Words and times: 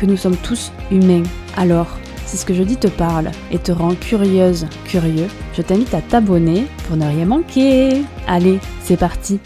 que 0.00 0.06
nous 0.06 0.16
sommes 0.16 0.36
tous 0.38 0.72
humains. 0.90 1.24
Alors, 1.58 1.86
si 2.24 2.38
ce 2.38 2.46
que 2.46 2.54
je 2.54 2.62
dis 2.62 2.78
te 2.78 2.88
parle 2.88 3.30
et 3.52 3.58
te 3.58 3.70
rend 3.70 3.94
curieuse, 3.94 4.66
curieux, 4.86 5.28
je 5.52 5.60
t'invite 5.60 5.92
à 5.92 6.00
t'abonner 6.00 6.64
pour 6.86 6.96
ne 6.96 7.06
rien 7.06 7.26
manquer. 7.26 8.02
Allez, 8.26 8.60
c'est 8.80 8.96
parti 8.96 9.40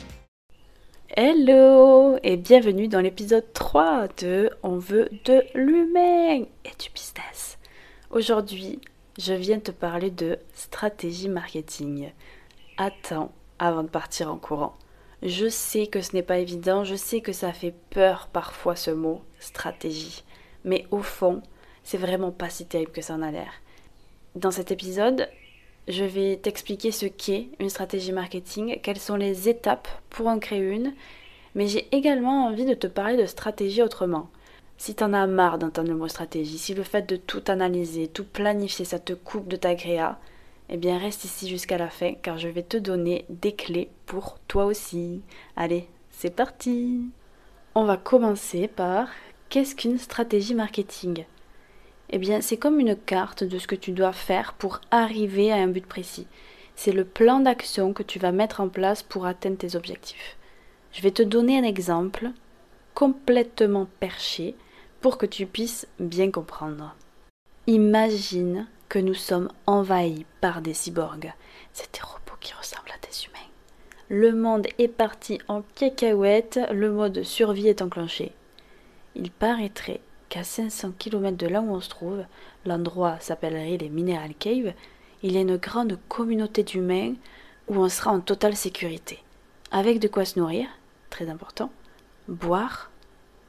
Hello 1.16 2.18
et 2.22 2.36
bienvenue 2.36 2.86
dans 2.86 3.00
l'épisode 3.00 3.52
3 3.52 4.06
de 4.18 4.50
On 4.62 4.78
veut 4.78 5.08
de 5.24 5.42
l'humain 5.54 6.44
et 6.64 6.74
du 6.78 6.90
business. 6.94 7.58
Aujourd'hui, 8.10 8.80
je 9.18 9.32
viens 9.32 9.58
te 9.58 9.72
parler 9.72 10.10
de 10.10 10.38
stratégie 10.52 11.28
marketing. 11.28 12.12
Attends 12.76 13.32
avant 13.58 13.82
de 13.82 13.88
partir 13.88 14.30
en 14.30 14.36
courant. 14.36 14.74
Je 15.22 15.48
sais 15.48 15.88
que 15.88 16.00
ce 16.00 16.12
n'est 16.14 16.22
pas 16.22 16.38
évident, 16.38 16.84
je 16.84 16.94
sais 16.94 17.20
que 17.20 17.32
ça 17.32 17.52
fait 17.52 17.74
peur 17.90 18.28
parfois 18.32 18.76
ce 18.76 18.90
mot, 18.90 19.22
stratégie. 19.40 20.22
Mais 20.64 20.86
au 20.90 21.00
fond, 21.00 21.42
c'est 21.82 21.98
vraiment 21.98 22.30
pas 22.30 22.48
si 22.48 22.66
terrible 22.66 22.92
que 22.92 23.02
ça 23.02 23.14
en 23.14 23.22
a 23.22 23.30
l'air. 23.30 23.52
Dans 24.34 24.50
cet 24.50 24.70
épisode, 24.70 25.28
je 25.86 26.04
vais 26.04 26.36
t'expliquer 26.36 26.90
ce 26.90 27.06
qu'est 27.06 27.48
une 27.60 27.68
stratégie 27.68 28.12
marketing, 28.12 28.80
quelles 28.82 28.98
sont 28.98 29.16
les 29.16 29.48
étapes 29.48 29.88
pour 30.10 30.28
en 30.28 30.38
créer 30.38 30.60
une, 30.60 30.94
mais 31.54 31.68
j'ai 31.68 31.86
également 31.94 32.46
envie 32.46 32.64
de 32.64 32.74
te 32.74 32.86
parler 32.86 33.16
de 33.16 33.26
stratégie 33.26 33.82
autrement. 33.82 34.30
Si 34.76 34.94
t'en 34.94 35.12
as 35.12 35.26
marre 35.26 35.58
d'entendre 35.58 35.88
le 35.88 35.96
mot 35.96 36.08
stratégie, 36.08 36.58
si 36.58 36.74
le 36.74 36.82
fait 36.82 37.08
de 37.08 37.16
tout 37.16 37.42
analyser, 37.46 38.08
tout 38.08 38.24
planifier, 38.24 38.84
ça 38.84 38.98
te 38.98 39.12
coupe 39.12 39.46
de 39.46 39.56
ta 39.56 39.74
gréa, 39.74 40.18
eh 40.68 40.76
bien 40.76 40.98
reste 40.98 41.24
ici 41.24 41.48
jusqu'à 41.48 41.78
la 41.78 41.88
fin 41.88 42.14
car 42.14 42.38
je 42.38 42.48
vais 42.48 42.62
te 42.62 42.76
donner 42.76 43.26
des 43.28 43.52
clés 43.52 43.90
pour 44.06 44.38
toi 44.48 44.64
aussi. 44.64 45.20
Allez, 45.56 45.86
c'est 46.10 46.34
parti 46.34 47.02
On 47.74 47.84
va 47.84 47.96
commencer 47.96 48.66
par 48.66 49.08
qu'est-ce 49.54 49.76
qu'une 49.76 49.98
stratégie 49.98 50.56
marketing? 50.56 51.26
Eh 52.10 52.18
bien 52.18 52.40
c'est 52.40 52.56
comme 52.56 52.80
une 52.80 52.96
carte 52.96 53.44
de 53.44 53.60
ce 53.60 53.68
que 53.68 53.76
tu 53.76 53.92
dois 53.92 54.12
faire 54.12 54.52
pour 54.54 54.80
arriver 54.90 55.52
à 55.52 55.58
un 55.58 55.68
but 55.68 55.86
précis. 55.86 56.26
C'est 56.74 56.90
le 56.90 57.04
plan 57.04 57.38
d'action 57.38 57.92
que 57.92 58.02
tu 58.02 58.18
vas 58.18 58.32
mettre 58.32 58.60
en 58.60 58.68
place 58.68 59.04
pour 59.04 59.26
atteindre 59.26 59.56
tes 59.56 59.76
objectifs. 59.76 60.36
Je 60.90 61.02
vais 61.02 61.12
te 61.12 61.22
donner 61.22 61.56
un 61.56 61.62
exemple 61.62 62.32
complètement 62.94 63.86
perché 64.00 64.56
pour 65.00 65.18
que 65.18 65.26
tu 65.26 65.46
puisses 65.46 65.86
bien 66.00 66.32
comprendre. 66.32 66.96
Imagine 67.68 68.66
que 68.88 68.98
nous 68.98 69.14
sommes 69.14 69.52
envahis 69.68 70.26
par 70.40 70.62
des 70.62 70.74
cyborgs. 70.74 71.32
C'est 71.72 71.94
des 71.94 72.00
robots 72.02 72.40
qui 72.40 72.54
ressemblent 72.54 72.90
à 72.90 73.06
des 73.06 73.24
humains. 73.24 73.50
Le 74.08 74.32
monde 74.32 74.66
est 74.78 74.88
parti 74.88 75.38
en 75.46 75.62
cacahuète, 75.76 76.58
le 76.72 76.90
mode 76.90 77.22
survie 77.22 77.68
est 77.68 77.82
enclenché. 77.82 78.32
Il 79.16 79.30
paraîtrait 79.30 80.00
qu'à 80.28 80.44
500 80.44 80.92
km 80.98 81.36
de 81.36 81.46
là 81.46 81.60
où 81.60 81.70
on 81.70 81.80
se 81.80 81.88
trouve, 81.88 82.24
l'endroit 82.66 83.18
s'appellerait 83.20 83.76
les 83.76 83.88
Mineral 83.88 84.34
Caves, 84.34 84.72
il 85.22 85.32
y 85.32 85.38
a 85.38 85.42
une 85.42 85.56
grande 85.56 85.98
communauté 86.08 86.64
d'humains 86.64 87.14
où 87.68 87.76
on 87.76 87.88
sera 87.88 88.10
en 88.10 88.20
totale 88.20 88.56
sécurité, 88.56 89.22
avec 89.70 90.00
de 90.00 90.08
quoi 90.08 90.24
se 90.24 90.38
nourrir, 90.38 90.66
très 91.10 91.28
important, 91.30 91.70
boire 92.28 92.90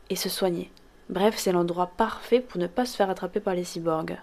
et 0.09 0.16
se 0.16 0.29
soigner. 0.29 0.72
Bref, 1.09 1.35
c'est 1.38 1.51
l'endroit 1.51 1.91
parfait 1.97 2.39
pour 2.39 2.59
ne 2.59 2.68
pas 2.68 2.85
se 2.85 2.95
faire 2.95 3.09
attraper 3.09 3.39
par 3.39 3.56
les 3.56 3.63
cyborgs. 3.63 4.18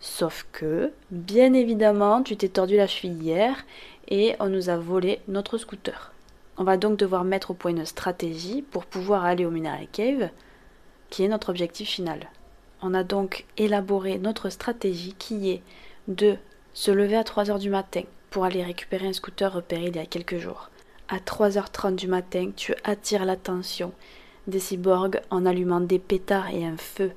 Sauf 0.00 0.46
que, 0.52 0.92
bien 1.10 1.54
évidemment, 1.54 2.22
tu 2.22 2.36
t'es 2.36 2.48
tordu 2.48 2.76
la 2.76 2.86
cheville 2.86 3.22
hier 3.22 3.64
et 4.08 4.36
on 4.38 4.48
nous 4.48 4.68
a 4.68 4.76
volé 4.76 5.20
notre 5.28 5.56
scooter. 5.56 6.12
On 6.56 6.64
va 6.64 6.76
donc 6.76 6.98
devoir 6.98 7.24
mettre 7.24 7.50
au 7.50 7.54
point 7.54 7.70
une 7.70 7.86
stratégie 7.86 8.62
pour 8.62 8.84
pouvoir 8.84 9.24
aller 9.24 9.44
au 9.44 9.50
Mineral 9.50 9.86
Cave, 9.90 10.28
qui 11.14 11.22
est 11.22 11.28
notre 11.28 11.50
objectif 11.50 11.88
final. 11.90 12.28
On 12.82 12.92
a 12.92 13.04
donc 13.04 13.46
élaboré 13.56 14.18
notre 14.18 14.50
stratégie 14.50 15.14
qui 15.16 15.48
est 15.48 15.62
de 16.08 16.36
se 16.72 16.90
lever 16.90 17.14
à 17.14 17.22
3 17.22 17.52
heures 17.52 17.60
du 17.60 17.70
matin 17.70 18.02
pour 18.30 18.44
aller 18.44 18.64
récupérer 18.64 19.06
un 19.06 19.12
scooter 19.12 19.52
repéré 19.52 19.84
il 19.86 19.94
y 19.94 20.00
a 20.00 20.06
quelques 20.06 20.38
jours. 20.38 20.70
À 21.08 21.18
3h30 21.18 21.94
du 21.94 22.08
matin, 22.08 22.50
tu 22.56 22.74
attires 22.82 23.26
l'attention 23.26 23.92
des 24.48 24.58
cyborgs 24.58 25.20
en 25.30 25.46
allumant 25.46 25.78
des 25.78 26.00
pétards 26.00 26.50
et 26.50 26.66
un 26.66 26.76
feu. 26.76 27.12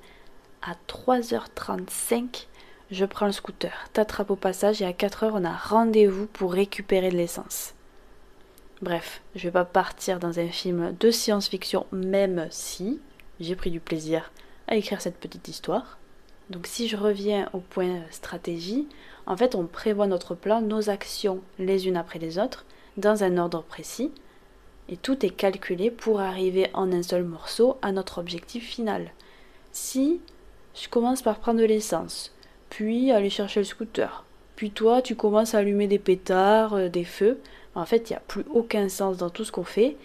À 0.62 0.76
3h35, 0.88 2.46
je 2.92 3.04
prends 3.04 3.26
le 3.26 3.32
scooter, 3.32 3.90
t'attrape 3.94 4.30
au 4.30 4.36
passage 4.36 4.80
et 4.80 4.86
à 4.86 4.94
4 4.94 5.24
heures 5.24 5.36
on 5.38 5.44
a 5.44 5.54
rendez-vous 5.54 6.28
pour 6.28 6.54
récupérer 6.54 7.10
de 7.10 7.18
l'essence. 7.18 7.74
Bref, 8.84 9.24
je 9.34 9.46
vais 9.46 9.54
pas 9.54 9.66
partir 9.66 10.20
dans 10.20 10.40
un 10.40 10.50
film 10.50 10.96
de 11.00 11.10
science-fiction, 11.10 11.88
même 11.92 12.48
si 12.52 13.00
j'ai 13.40 13.56
pris 13.56 13.72
du 13.72 13.80
plaisir 13.80 14.32
à 14.68 14.76
écrire 14.76 15.02
cette 15.02 15.18
petite 15.18 15.48
histoire. 15.48 15.98
Donc 16.50 16.68
si 16.68 16.88
je 16.88 16.98
reviens 16.98 17.50
au 17.54 17.60
point 17.60 18.02
stratégie, 18.10 18.88
en 19.26 19.36
fait 19.36 19.56
on 19.56 19.66
prévoit 19.66 20.08
notre 20.08 20.36
plan, 20.36 20.62
nos 20.62 20.90
actions 20.90 21.42
les 21.60 21.88
unes 21.88 21.98
après 21.98 22.20
les 22.20 22.40
autres, 22.40 22.66
dans 22.96 23.24
un 23.24 23.38
ordre 23.38 23.64
précis, 23.64 24.12
et 24.90 24.98
tout 24.98 25.26
est 25.26 25.30
calculé 25.30 25.92
pour 25.92 26.22
arriver 26.22 26.70
en 26.74 26.92
un 26.92 27.04
seul 27.04 27.24
morceau 27.24 27.78
à 27.82 27.92
notre 27.92 28.20
objectif 28.20 28.66
final. 28.66 29.12
Si 29.72 30.22
je 30.74 30.88
commence 30.88 31.22
par 31.22 31.40
prendre 31.40 31.60
de 31.60 31.66
l'essence, 31.66 32.34
puis 32.70 33.12
aller 33.12 33.30
chercher 33.30 33.60
le 33.60 33.66
scooter. 33.66 34.24
Puis 34.56 34.72
toi, 34.72 35.02
tu 35.02 35.16
commences 35.16 35.54
à 35.54 35.60
allumer 35.60 35.88
des 35.88 36.00
pétards, 36.00 36.74
euh, 36.74 36.90
des 36.90 37.04
feux. 37.04 37.40
En 37.76 37.86
fait, 37.86 38.10
il 38.10 38.14
n'y 38.14 38.18
a 38.18 38.22
plus 38.22 38.44
aucun 38.52 38.90
sens 38.90 39.18
dans 39.18 39.30
tout 39.30 39.44
ce 39.44 39.52
qu'on 39.52 39.64
fait. 39.64 39.98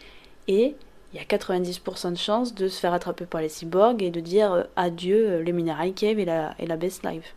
Et 0.47 0.77
il 1.13 1.19
y 1.19 1.21
a 1.21 1.25
90% 1.25 2.13
de 2.13 2.17
chances 2.17 2.55
de 2.55 2.69
se 2.69 2.81
faire 2.81 2.95
attraper 2.95 3.27
par 3.27 3.41
les 3.41 3.49
cyborgs 3.49 4.03
et 4.03 4.11
de 4.11 4.21
dire 4.21 4.53
euh, 4.53 4.63
adieu 4.77 5.29
euh, 5.29 5.43
les 5.43 5.53
mineral 5.53 5.93
cave 5.93 6.19
et 6.19 6.25
la, 6.25 6.55
et 6.59 6.67
la 6.67 6.77
best 6.77 7.05
life. 7.05 7.35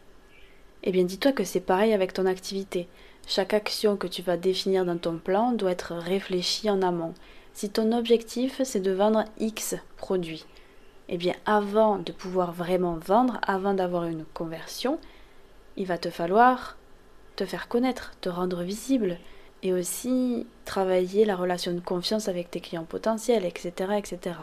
Eh 0.84 0.92
bien, 0.92 1.04
dis-toi 1.04 1.32
que 1.32 1.44
c'est 1.44 1.60
pareil 1.60 1.94
avec 1.94 2.14
ton 2.14 2.26
activité. 2.26 2.88
Chaque 3.28 3.54
action 3.54 3.98
que 3.98 4.08
tu 4.08 4.22
vas 4.22 4.38
définir 4.38 4.86
dans 4.86 4.98
ton 4.98 5.18
plan 5.18 5.52
doit 5.52 5.72
être 5.72 5.96
réfléchie 5.96 6.70
en 6.70 6.82
amont. 6.82 7.14
Si 7.54 7.70
ton 7.70 7.92
objectif 7.92 8.62
c'est 8.64 8.82
de 8.82 8.92
vendre 8.92 9.26
X 9.40 9.76
produits, 9.98 10.46
eh 11.10 11.18
bien 11.18 11.34
avant 11.46 11.98
de 11.98 12.12
pouvoir 12.12 12.52
vraiment 12.52 12.98
vendre, 12.98 13.40
avant 13.42 13.74
d'avoir 13.74 14.04
une 14.04 14.26
conversion, 14.34 15.00
il 15.76 15.88
va 15.88 15.98
te 15.98 16.10
falloir 16.10 16.78
te 17.36 17.46
faire 17.46 17.68
connaître, 17.68 18.14
te 18.22 18.30
rendre 18.30 18.62
visible 18.64 19.18
et 19.66 19.74
aussi 19.74 20.46
travailler 20.64 21.26
la 21.26 21.36
relation 21.36 21.74
de 21.74 21.80
confiance 21.80 22.28
avec 22.28 22.52
tes 22.52 22.60
clients 22.60 22.84
potentiels, 22.84 23.46
etc. 23.46 23.94
etc. 23.98 24.36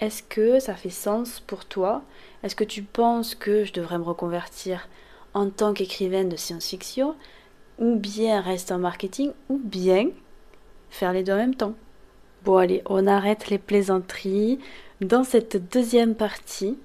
Est-ce 0.00 0.24
que 0.24 0.58
ça 0.58 0.74
fait 0.74 0.90
sens 0.90 1.38
pour 1.38 1.64
toi? 1.64 2.02
Est-ce 2.42 2.56
que 2.56 2.64
tu 2.64 2.82
penses 2.82 3.36
que 3.36 3.62
je 3.62 3.72
devrais 3.72 3.98
me 3.98 4.02
reconvertir 4.02 4.88
en 5.32 5.48
tant 5.48 5.72
qu'écrivaine 5.72 6.28
de 6.28 6.34
science-fiction 6.34 7.14
ou 7.78 7.94
bien 7.94 8.40
rester 8.40 8.74
en 8.74 8.80
marketing 8.80 9.30
ou 9.48 9.58
bien 9.58 10.08
faire 10.90 11.12
les 11.12 11.22
deux 11.22 11.34
en 11.34 11.36
même 11.36 11.54
temps? 11.54 11.74
Bon 12.44 12.56
allez, 12.56 12.82
on 12.86 13.06
arrête 13.06 13.48
les 13.48 13.58
plaisanteries. 13.58 14.58
Dans 15.00 15.22
cette 15.22 15.70
deuxième 15.72 16.16
partie, 16.16 16.76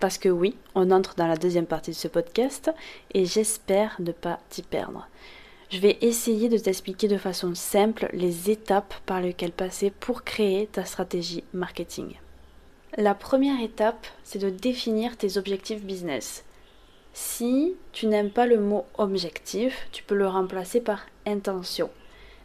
parce 0.00 0.16
que 0.16 0.30
oui, 0.30 0.56
on 0.74 0.90
entre 0.90 1.14
dans 1.14 1.26
la 1.26 1.36
deuxième 1.36 1.66
partie 1.66 1.90
de 1.90 1.96
ce 1.96 2.08
podcast 2.08 2.70
et 3.12 3.26
j'espère 3.26 3.96
ne 3.98 4.12
pas 4.12 4.40
t'y 4.48 4.62
perdre. 4.62 5.06
Je 5.68 5.80
vais 5.80 5.98
essayer 6.00 6.48
de 6.48 6.58
t'expliquer 6.58 7.08
de 7.08 7.18
façon 7.18 7.54
simple 7.56 8.08
les 8.12 8.50
étapes 8.50 8.94
par 9.04 9.20
lesquelles 9.20 9.50
passer 9.50 9.90
pour 9.90 10.22
créer 10.22 10.68
ta 10.68 10.84
stratégie 10.84 11.42
marketing. 11.52 12.14
La 12.96 13.14
première 13.14 13.60
étape, 13.60 14.06
c'est 14.22 14.38
de 14.38 14.48
définir 14.48 15.16
tes 15.16 15.38
objectifs 15.38 15.82
business. 15.82 16.44
Si 17.14 17.74
tu 17.92 18.06
n'aimes 18.06 18.30
pas 18.30 18.46
le 18.46 18.60
mot 18.60 18.84
objectif, 18.96 19.88
tu 19.90 20.04
peux 20.04 20.14
le 20.14 20.28
remplacer 20.28 20.80
par 20.80 21.06
intention. 21.26 21.90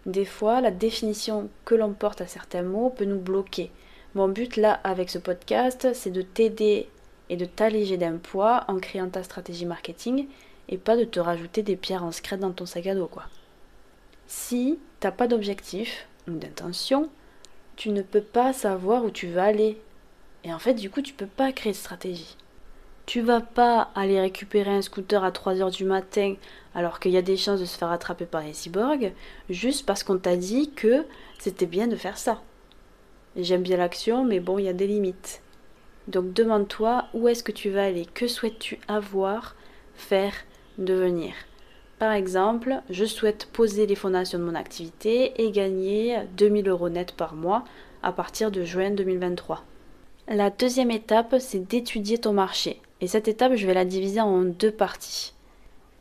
Des 0.08 0.26
fois, 0.26 0.60
la 0.60 0.72
définition 0.72 1.50
que 1.64 1.76
l'on 1.76 1.94
porte 1.94 2.22
à 2.22 2.28
certains 2.28 2.64
mots 2.64 2.90
peut 2.90 3.06
nous 3.06 3.20
bloquer. 3.20 3.70
Mon 4.16 4.30
but 4.30 4.58
là 4.58 4.80
avec 4.84 5.12
ce 5.12 5.20
podcast, 5.20 5.90
c'est 5.94 6.10
de 6.10 6.24
t'aider 6.24 6.90
et 7.30 7.38
de 7.38 7.46
t'alléger 7.46 7.98
d'un 7.98 8.18
poids 8.18 8.66
en 8.68 8.80
créant 8.80 9.10
ta 9.10 9.22
stratégie 9.22 9.68
marketing 9.68 10.28
et 10.72 10.78
pas 10.78 10.98
de 10.98 11.04
te 11.04 11.20
rajouter 11.20 11.62
des 11.62 11.76
pierres 11.76 12.04
en 12.04 12.12
dans 12.38 12.52
ton 12.52 12.66
sac 12.66 12.88
à 12.88 12.96
dos 12.96 13.08
quoi. 13.08 13.24
Si 14.28 14.80
t'as 15.00 15.12
pas 15.12 15.28
d'objectif 15.28 16.08
ou 16.28 16.32
d'intention, 16.32 17.10
tu 17.76 17.90
ne 17.90 18.02
peux 18.02 18.22
pas 18.22 18.54
savoir 18.54 19.04
où 19.04 19.12
tu 19.12 19.28
vas 19.28 19.44
aller. 19.44 19.78
Et 20.44 20.54
en 20.54 20.60
fait, 20.60 20.74
du 20.74 20.90
coup, 20.90 21.02
tu 21.02 21.14
peux 21.14 21.28
pas 21.28 21.52
créer 21.52 21.74
de 21.74 21.78
stratégie. 21.78 22.38
Tu 23.06 23.22
vas 23.22 23.42
pas 23.42 23.90
aller 23.96 24.20
récupérer 24.20 24.72
un 24.72 24.82
scooter 24.82 25.24
à 25.24 25.32
3 25.32 25.62
heures 25.62 25.72
du 25.72 25.84
matin 25.84 26.36
alors 26.74 27.00
qu'il 27.00 27.12
y 27.12 27.18
a 27.18 27.22
des 27.22 27.36
chances 27.36 27.60
de 27.60 27.66
se 27.66 27.78
faire 27.78 27.92
attraper 27.92 28.26
par 28.26 28.42
les 28.42 28.54
cyborgs 28.54 29.12
juste 29.50 29.86
parce 29.86 30.04
qu'on 30.04 30.18
t'a 30.18 30.38
dit 30.38 30.72
que 30.72 31.06
c'était 31.40 31.66
bien 31.66 31.88
de 31.88 31.96
faire 31.96 32.18
ça. 32.18 32.42
J'aime 33.36 33.64
bien 33.64 33.78
l'action, 33.78 34.24
mais 34.24 34.40
bon, 34.40 34.60
il 34.60 34.66
y 34.66 34.70
a 34.70 34.74
des 34.74 34.88
limites. 34.88 35.42
Donc 36.08 36.34
demande-toi 36.34 37.06
où 37.14 37.28
est-ce 37.28 37.44
que 37.44 37.52
tu 37.52 37.70
vas 37.70 37.86
aller, 37.86 38.06
que 38.06 38.28
souhaites-tu 38.28 38.80
avoir, 38.88 39.56
faire, 39.96 40.34
devenir. 40.78 41.34
Par 42.00 42.14
exemple, 42.14 42.82
je 42.90 43.06
souhaite 43.06 43.48
poser 43.54 43.86
les 43.86 43.96
fondations 43.96 44.40
de 44.40 44.44
mon 44.44 44.56
activité 44.56 45.34
et 45.44 45.52
gagner 45.52 46.18
2000 46.38 46.68
euros 46.68 46.90
net 46.90 47.12
par 47.12 47.36
mois 47.36 47.64
à 48.02 48.12
partir 48.12 48.52
de 48.52 48.64
juin 48.64 48.92
2023. 48.92 49.64
La 50.28 50.50
deuxième 50.50 50.92
étape, 50.92 51.36
c'est 51.40 51.68
d'étudier 51.68 52.18
ton 52.18 52.34
marché. 52.34 52.82
Et 53.02 53.08
cette 53.08 53.28
étape, 53.28 53.56
je 53.56 53.68
vais 53.68 53.74
la 53.74 53.86
diviser 53.86 54.22
en 54.22 54.42
deux 54.42 54.72
parties. 54.72 55.34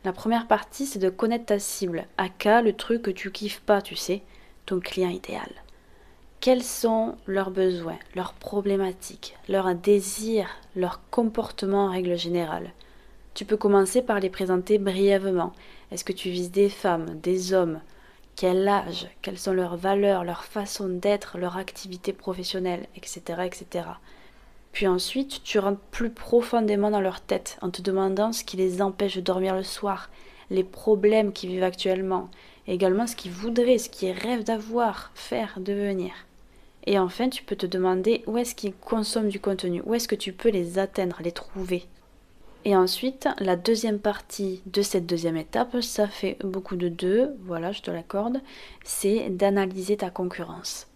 La 0.03 0.13
première 0.13 0.47
partie, 0.47 0.87
c'est 0.87 0.99
de 0.99 1.09
connaître 1.09 1.45
ta 1.45 1.59
cible, 1.59 2.07
aka 2.17 2.63
le 2.63 2.73
truc 2.73 3.03
que 3.03 3.11
tu 3.11 3.31
kiffes 3.31 3.61
pas, 3.61 3.81
tu 3.81 3.95
sais, 3.95 4.23
ton 4.65 4.79
client 4.79 5.09
idéal. 5.09 5.49
Quels 6.39 6.63
sont 6.63 7.15
leurs 7.27 7.51
besoins, 7.51 7.99
leurs 8.15 8.33
problématiques, 8.33 9.37
leurs 9.47 9.75
désirs, 9.75 10.49
leurs 10.75 11.01
comportements 11.11 11.85
en 11.85 11.91
règle 11.91 12.17
générale? 12.17 12.71
Tu 13.33 13.45
peux 13.45 13.57
commencer 13.57 14.01
par 14.01 14.19
les 14.19 14.29
présenter 14.29 14.77
brièvement 14.77 15.53
est-ce 15.91 16.03
que 16.03 16.13
tu 16.13 16.29
vises 16.29 16.51
des 16.51 16.69
femmes, 16.69 17.19
des 17.21 17.53
hommes? 17.53 17.81
Quel 18.35 18.67
âge? 18.67 19.07
Quelles 19.21 19.37
sont 19.37 19.53
leurs 19.53 19.77
valeurs, 19.77 20.23
leur 20.23 20.43
façon 20.43 20.89
d'être, 20.89 21.37
leur 21.37 21.57
activité 21.57 22.13
professionnelle, 22.13 22.87
etc., 22.95 23.21
etc. 23.45 23.85
Puis 24.71 24.87
ensuite, 24.87 25.43
tu 25.43 25.59
rentres 25.59 25.81
plus 25.91 26.09
profondément 26.09 26.91
dans 26.91 27.01
leur 27.01 27.21
tête 27.21 27.57
en 27.61 27.69
te 27.69 27.81
demandant 27.81 28.31
ce 28.31 28.43
qui 28.43 28.57
les 28.57 28.81
empêche 28.81 29.15
de 29.15 29.21
dormir 29.21 29.55
le 29.55 29.63
soir, 29.63 30.09
les 30.49 30.63
problèmes 30.63 31.33
qu'ils 31.33 31.49
vivent 31.51 31.63
actuellement, 31.63 32.29
également 32.67 33.07
ce 33.07 33.15
qu'ils 33.15 33.31
voudraient, 33.31 33.77
ce 33.77 33.89
qu'ils 33.89 34.11
rêvent 34.11 34.43
d'avoir, 34.43 35.11
faire, 35.13 35.59
devenir. 35.59 36.13
Et 36.85 36.99
enfin, 36.99 37.29
tu 37.29 37.43
peux 37.43 37.55
te 37.55 37.65
demander 37.65 38.23
où 38.27 38.37
est-ce 38.37 38.55
qu'ils 38.55 38.73
consomment 38.73 39.29
du 39.29 39.39
contenu, 39.39 39.81
où 39.85 39.93
est-ce 39.93 40.07
que 40.07 40.15
tu 40.15 40.33
peux 40.33 40.49
les 40.49 40.79
atteindre, 40.79 41.19
les 41.21 41.31
trouver. 41.31 41.85
Et 42.63 42.75
ensuite, 42.75 43.27
la 43.39 43.55
deuxième 43.55 43.99
partie 43.99 44.61
de 44.67 44.83
cette 44.83 45.07
deuxième 45.07 45.37
étape, 45.37 45.81
ça 45.81 46.07
fait 46.07 46.37
beaucoup 46.43 46.75
de 46.75 46.89
deux, 46.89 47.35
voilà, 47.45 47.71
je 47.71 47.81
te 47.81 47.89
l'accorde, 47.89 48.39
c'est 48.83 49.29
d'analyser 49.31 49.97
ta 49.97 50.11
concurrence. 50.11 50.87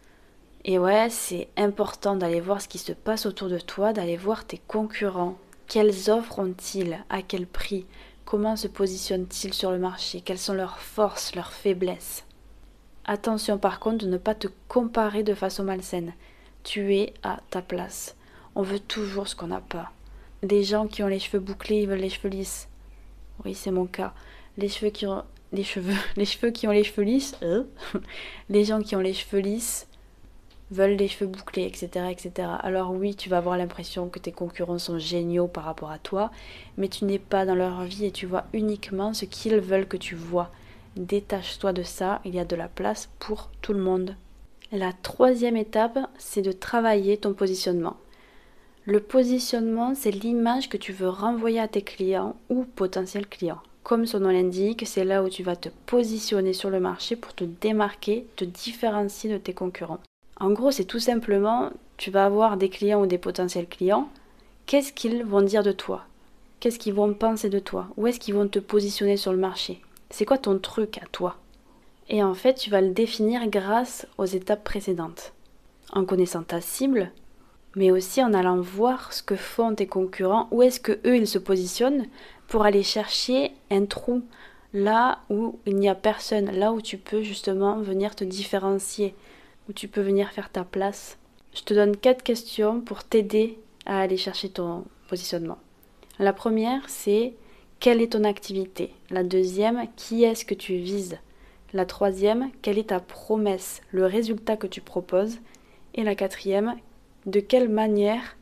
Et 0.64 0.78
ouais, 0.78 1.10
c'est 1.10 1.48
important 1.58 2.16
d'aller 2.16 2.40
voir 2.40 2.62
ce 2.62 2.68
qui 2.68 2.78
se 2.78 2.92
passe 2.92 3.26
autour 3.26 3.50
de 3.50 3.58
toi, 3.58 3.94
d'aller 3.94 4.18
voir 4.18 4.46
tes 4.46 4.60
concurrents. 4.68 5.38
Quelles 5.68 6.12
offres 6.12 6.40
ont-ils? 6.40 7.04
À 7.10 7.24
quel 7.24 7.48
prix? 7.48 7.86
Comment 8.26 8.56
se 8.56 8.68
positionnent-ils 8.68 9.54
sur 9.54 9.72
le 9.72 9.80
marché? 9.80 10.22
Quelles 10.22 10.38
sont 10.38 10.54
leurs 10.54 10.80
forces, 10.80 11.36
leurs 11.36 11.54
faiblesses? 11.54 12.26
Attention 13.06 13.58
par 13.58 13.80
contre 13.80 14.06
de 14.06 14.10
ne 14.10 14.18
pas 14.18 14.34
te 14.34 14.48
comparer 14.68 15.24
de 15.24 15.36
façon 15.36 15.64
malsaine. 15.64 16.14
Tu 16.64 16.96
es 16.96 17.14
à 17.22 17.40
ta 17.50 17.62
place. 17.62 18.16
On 18.56 18.64
veut 18.64 18.80
toujours 18.80 19.28
ce 19.28 19.36
qu'on 19.36 19.48
n'a 19.48 19.62
pas. 19.62 19.92
Des 20.46 20.64
gens 20.64 20.86
qui 20.86 21.02
ont 21.02 21.08
les 21.08 21.18
cheveux 21.18 21.40
bouclés, 21.40 21.82
ils 21.82 21.88
veulent 21.88 21.98
les 21.98 22.12
cheveux 22.12 22.30
lisses. 22.30 22.68
Oui, 23.44 23.56
c'est 23.56 23.72
mon 23.72 23.88
cas. 23.88 24.14
Les 24.60 24.70
cheveux 24.70 24.92
qui 24.92 25.08
ont 25.08 25.24
les 25.52 25.64
cheveux, 25.64 25.96
les 26.18 26.26
cheveux 26.26 26.52
qui 26.52 26.68
ont 26.68 26.72
les 26.72 26.84
cheveux 26.84 27.02
lisses, 27.02 27.36
euh, 27.42 27.64
les 28.50 28.64
gens 28.64 28.84
qui 28.84 28.96
ont 28.96 29.00
les 29.00 29.16
cheveux 29.16 29.40
lisses 29.40 29.88
veulent 30.70 30.98
les 30.98 31.08
cheveux 31.08 31.26
bouclés, 31.26 31.66
etc., 31.66 32.10
etc. 32.12 32.48
Alors 32.60 32.92
oui, 32.92 33.16
tu 33.16 33.28
vas 33.28 33.40
avoir 33.40 33.58
l'impression 33.58 34.08
que 34.08 34.20
tes 34.20 34.32
concurrents 34.32 34.78
sont 34.78 35.00
géniaux 35.00 35.48
par 35.48 35.64
rapport 35.64 35.90
à 35.90 35.98
toi, 35.98 36.30
mais 36.78 36.90
tu 36.90 37.06
n'es 37.06 37.18
pas 37.18 37.48
dans 37.48 37.56
leur 37.56 37.84
vie 37.84 38.06
et 38.06 38.12
tu 38.12 38.28
vois 38.28 38.46
uniquement 38.54 39.16
ce 39.16 39.26
qu'ils 39.26 39.60
veulent 39.60 39.88
que 39.88 39.98
tu 39.98 40.14
vois. 40.14 40.52
Détache-toi 40.96 41.74
de 41.74 41.82
ça, 41.82 42.22
il 42.24 42.36
y 42.36 42.40
a 42.40 42.46
de 42.46 42.56
la 42.56 42.68
place 42.68 43.10
pour 43.18 43.50
tout 43.64 43.74
le 43.74 43.82
monde. 43.82 44.16
La 44.72 44.94
troisième 44.94 45.58
étape, 45.58 45.98
c'est 46.20 46.44
de 46.44 46.52
travailler 46.52 47.18
ton 47.18 47.34
positionnement. 47.34 47.98
Le 48.88 49.00
positionnement, 49.00 49.96
c'est 49.96 50.12
l'image 50.12 50.70
que 50.70 50.78
tu 50.78 50.94
veux 50.94 51.10
renvoyer 51.10 51.60
à 51.60 51.68
tes 51.68 51.82
clients 51.82 52.36
ou 52.50 52.66
potentiels 52.66 53.26
clients. 53.26 53.62
Comme 53.82 54.06
son 54.06 54.20
nom 54.20 54.30
l'indique, 54.30 54.86
c'est 54.86 55.04
là 55.04 55.24
où 55.24 55.30
tu 55.30 55.42
vas 55.42 55.56
te 55.56 55.70
positionner 55.88 56.54
sur 56.54 56.70
le 56.70 56.80
marché 56.80 57.16
pour 57.16 57.34
te 57.34 57.44
démarquer, 57.44 58.28
te 58.36 58.46
différencier 58.46 59.32
de 59.32 59.40
tes 59.40 59.54
concurrents. 59.54 60.02
En 60.40 60.52
gros, 60.52 60.70
c'est 60.70 60.86
tout 60.86 61.00
simplement, 61.00 61.72
tu 61.98 62.12
vas 62.12 62.26
avoir 62.26 62.58
des 62.58 62.70
clients 62.70 63.02
ou 63.02 63.08
des 63.08 63.18
potentiels 63.18 63.68
clients. 63.68 64.08
Qu'est-ce 64.68 64.94
qu'ils 64.94 65.24
vont 65.24 65.42
dire 65.42 65.64
de 65.64 65.72
toi? 65.72 66.06
Qu'est-ce 66.60 66.78
qu'ils 66.78 66.94
vont 66.94 67.12
penser 67.16 67.50
de 67.50 67.60
toi? 67.60 67.88
Où 67.98 68.06
est-ce 68.06 68.20
qu'ils 68.20 68.36
vont 68.36 68.48
te 68.48 68.60
positionner 68.60 69.18
sur 69.18 69.32
le 69.32 69.40
marché? 69.40 69.82
C'est 70.12 70.26
quoi 70.26 70.38
ton 70.38 70.60
truc 70.60 71.00
à 71.00 71.08
toi? 71.12 71.38
Et 72.08 72.22
en 72.22 72.36
fait, 72.36 72.54
tu 72.54 72.70
vas 72.70 72.82
le 72.82 72.92
définir 72.92 73.48
grâce 73.48 74.06
aux 74.20 74.26
étapes 74.26 74.64
précédentes. 74.64 75.34
En 75.92 76.06
connaissant 76.06 76.44
ta 76.44 76.62
cible, 76.62 77.12
mais 77.76 77.92
aussi 77.92 78.24
en 78.24 78.34
allant 78.34 78.60
voir 78.60 79.14
ce 79.14 79.24
que 79.24 79.36
font 79.36 79.76
tes 79.76 79.88
concurrents, 79.88 80.48
où 80.52 80.62
est-ce 80.62 80.80
que 80.80 81.00
eux 81.06 81.18
ils 81.18 81.28
se 81.28 81.38
positionnent 81.38 82.06
pour 82.48 82.66
aller 82.66 82.84
chercher 82.84 83.52
un 83.72 83.86
trou 83.86 84.24
là 84.74 85.20
où 85.30 85.60
il 85.66 85.78
n'y 85.78 85.90
a 85.90 85.96
personne, 85.96 86.52
là 86.52 86.74
où 86.74 86.82
tu 86.82 86.98
peux 86.98 87.22
justement 87.22 87.80
venir 87.80 88.16
te 88.16 88.24
différencier, 88.24 89.16
où 89.70 89.74
tu 89.74 89.88
peux 89.88 90.02
venir 90.02 90.30
faire 90.32 90.52
ta 90.52 90.64
place. 90.64 91.18
Je 91.54 91.64
te 91.64 91.74
donne 91.74 91.96
quatre 91.96 92.24
questions 92.24 92.82
pour 92.82 93.04
t'aider 93.04 93.58
à 93.86 94.02
aller 94.02 94.18
chercher 94.18 94.50
ton 94.50 94.84
positionnement. 95.08 95.58
La 96.20 96.34
première, 96.34 96.90
c'est 96.90 97.34
quelle 97.80 98.02
est 98.02 98.14
ton 98.14 98.24
activité? 98.24 98.94
La 99.10 99.24
deuxième, 99.24 99.88
qui 99.96 100.24
est-ce 100.24 100.46
que 100.46 100.54
tu 100.54 100.76
vises? 100.76 101.18
La 101.74 101.86
troisième, 101.86 102.52
quelle 102.62 102.78
est 102.78 102.90
ta 102.90 103.00
promesse, 103.00 103.82
le 103.92 104.06
résultat 104.06 104.58
que 104.58 104.68
tu 104.68 104.82
proposes? 104.82 105.40
Et 105.94 106.04
la 106.04 106.16
quatrième, 106.16 106.76
de 107.26 107.40
quelle 107.40 107.70
manière 107.70 108.36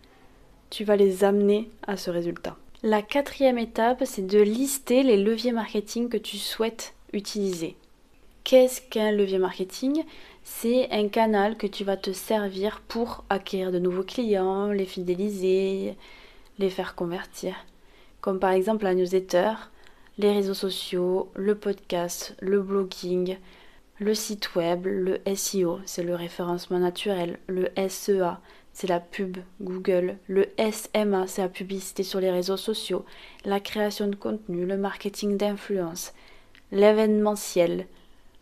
tu 0.70 0.84
vas 0.84 0.96
les 0.96 1.24
amener 1.24 1.70
à 1.86 1.98
ce 1.98 2.10
résultat. 2.10 2.58
La 2.82 3.02
quatrième 3.02 3.58
étape, 3.58 4.04
c'est 4.06 4.28
de 4.28 4.42
lister 4.42 5.04
les 5.04 5.18
leviers 5.18 5.52
marketing 5.52 6.10
que 6.10 6.18
tu 6.18 6.38
souhaites 6.38 6.94
utiliser. 7.14 7.78
Qu'est-ce 8.44 8.82
qu'un 8.82 9.12
levier 9.12 9.38
marketing? 9.38 10.04
C'est 10.44 10.92
un 10.92 11.08
canal 11.08 11.56
que 11.56 11.68
tu 11.68 11.86
vas 11.86 11.96
te 11.96 12.12
servir 12.12 12.82
pour 12.82 13.24
acquérir 13.30 13.72
de 13.72 13.80
nouveaux 13.80 14.04
clients, 14.04 14.68
les 14.68 14.86
fidéliser, 14.86 15.96
les 16.60 16.70
faire 16.70 16.96
convertir. 16.96 17.56
Comme 18.20 18.40
par 18.40 18.52
exemple 18.52 18.84
la 18.84 18.96
newsletter, 18.96 19.54
les 20.18 20.32
réseaux 20.32 20.54
sociaux, 20.54 21.32
le 21.36 21.56
podcast, 21.56 22.36
le 22.42 22.62
blogging, 22.62 23.38
le 24.00 24.14
site 24.14 24.56
web, 24.56 24.86
le 24.86 25.22
SEO, 25.36 25.80
c'est 25.86 26.04
le 26.04 26.16
référencement 26.16 26.80
naturel, 26.80 27.40
le 27.48 27.70
SEA, 27.88 28.40
c'est 28.74 28.88
la 28.88 29.00
pub 29.00 29.38
Google, 29.62 30.18
le 30.28 30.48
SMA, 30.72 31.28
c'est 31.28 31.42
la 31.42 31.50
publicité 31.50 32.04
sur 32.04 32.20
les 32.20 32.32
réseaux 32.32 32.58
sociaux, 32.58 33.06
la 33.46 33.60
création 33.60 34.08
de 34.08 34.16
contenu, 34.16 34.66
le 34.66 34.78
marketing 34.78 35.38
d'influence, 35.38 36.14
l'événementiel, 36.72 37.88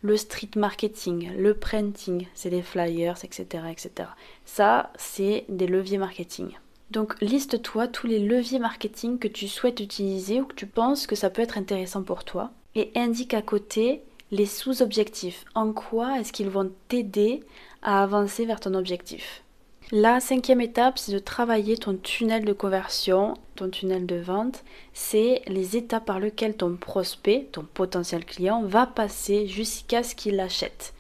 le 0.02 0.18
street 0.18 0.52
marketing, 0.56 1.32
le 1.38 1.54
printing, 1.54 2.28
c'est 2.34 2.50
les 2.50 2.62
flyers, 2.62 3.24
etc., 3.24 3.66
etc. 3.70 4.10
Ça, 4.46 4.92
c'est 4.98 5.46
des 5.50 5.68
leviers 5.68 5.98
marketing. 5.98 6.52
Donc 6.90 7.20
liste-toi 7.22 7.88
tous 7.88 8.08
les 8.08 8.20
leviers 8.20 8.60
marketing 8.60 9.18
que 9.18 9.30
tu 9.30 9.48
souhaites 9.48 9.80
utiliser 9.80 10.42
ou 10.42 10.46
que 10.46 10.56
tu 10.56 10.66
penses 10.66 11.08
que 11.08 11.16
ça 11.16 11.30
peut 11.30 11.42
être 11.42 11.58
intéressant 11.58 12.04
pour 12.04 12.26
toi 12.26 12.52
et 12.76 12.92
indique 12.96 13.34
à 13.34 13.42
côté 13.42 14.02
les 14.32 14.46
sous-objectifs. 14.46 15.46
En 15.56 15.72
quoi 15.72 16.20
est-ce 16.20 16.34
qu'ils 16.34 16.50
vont 16.50 16.72
t'aider 16.90 17.44
à 17.82 18.04
avancer 18.04 18.46
vers 18.46 18.60
ton 18.60 18.74
objectif? 18.74 19.44
La 19.92 20.22
cinquième 20.22 20.62
étape, 20.62 20.98
c'est 20.98 21.12
de 21.12 21.20
travailler 21.20 21.78
ton 21.78 21.96
tunnel 21.96 22.46
de 22.46 22.54
conversion, 22.54 23.34
ton 23.56 23.70
tunnel 23.70 24.06
de 24.06 24.16
vente. 24.16 24.64
C'est 24.94 25.42
les 25.48 25.76
étapes 25.76 26.06
par 26.06 26.20
lesquelles 26.20 26.56
ton 26.56 26.76
prospect, 26.78 27.50
ton 27.52 27.64
potentiel 27.64 28.26
client, 28.26 28.64
va 28.64 28.86
passer 28.86 29.48
jusqu'à 29.48 30.04
ce 30.04 30.16
qu'il 30.16 30.40
achète. 30.40 30.94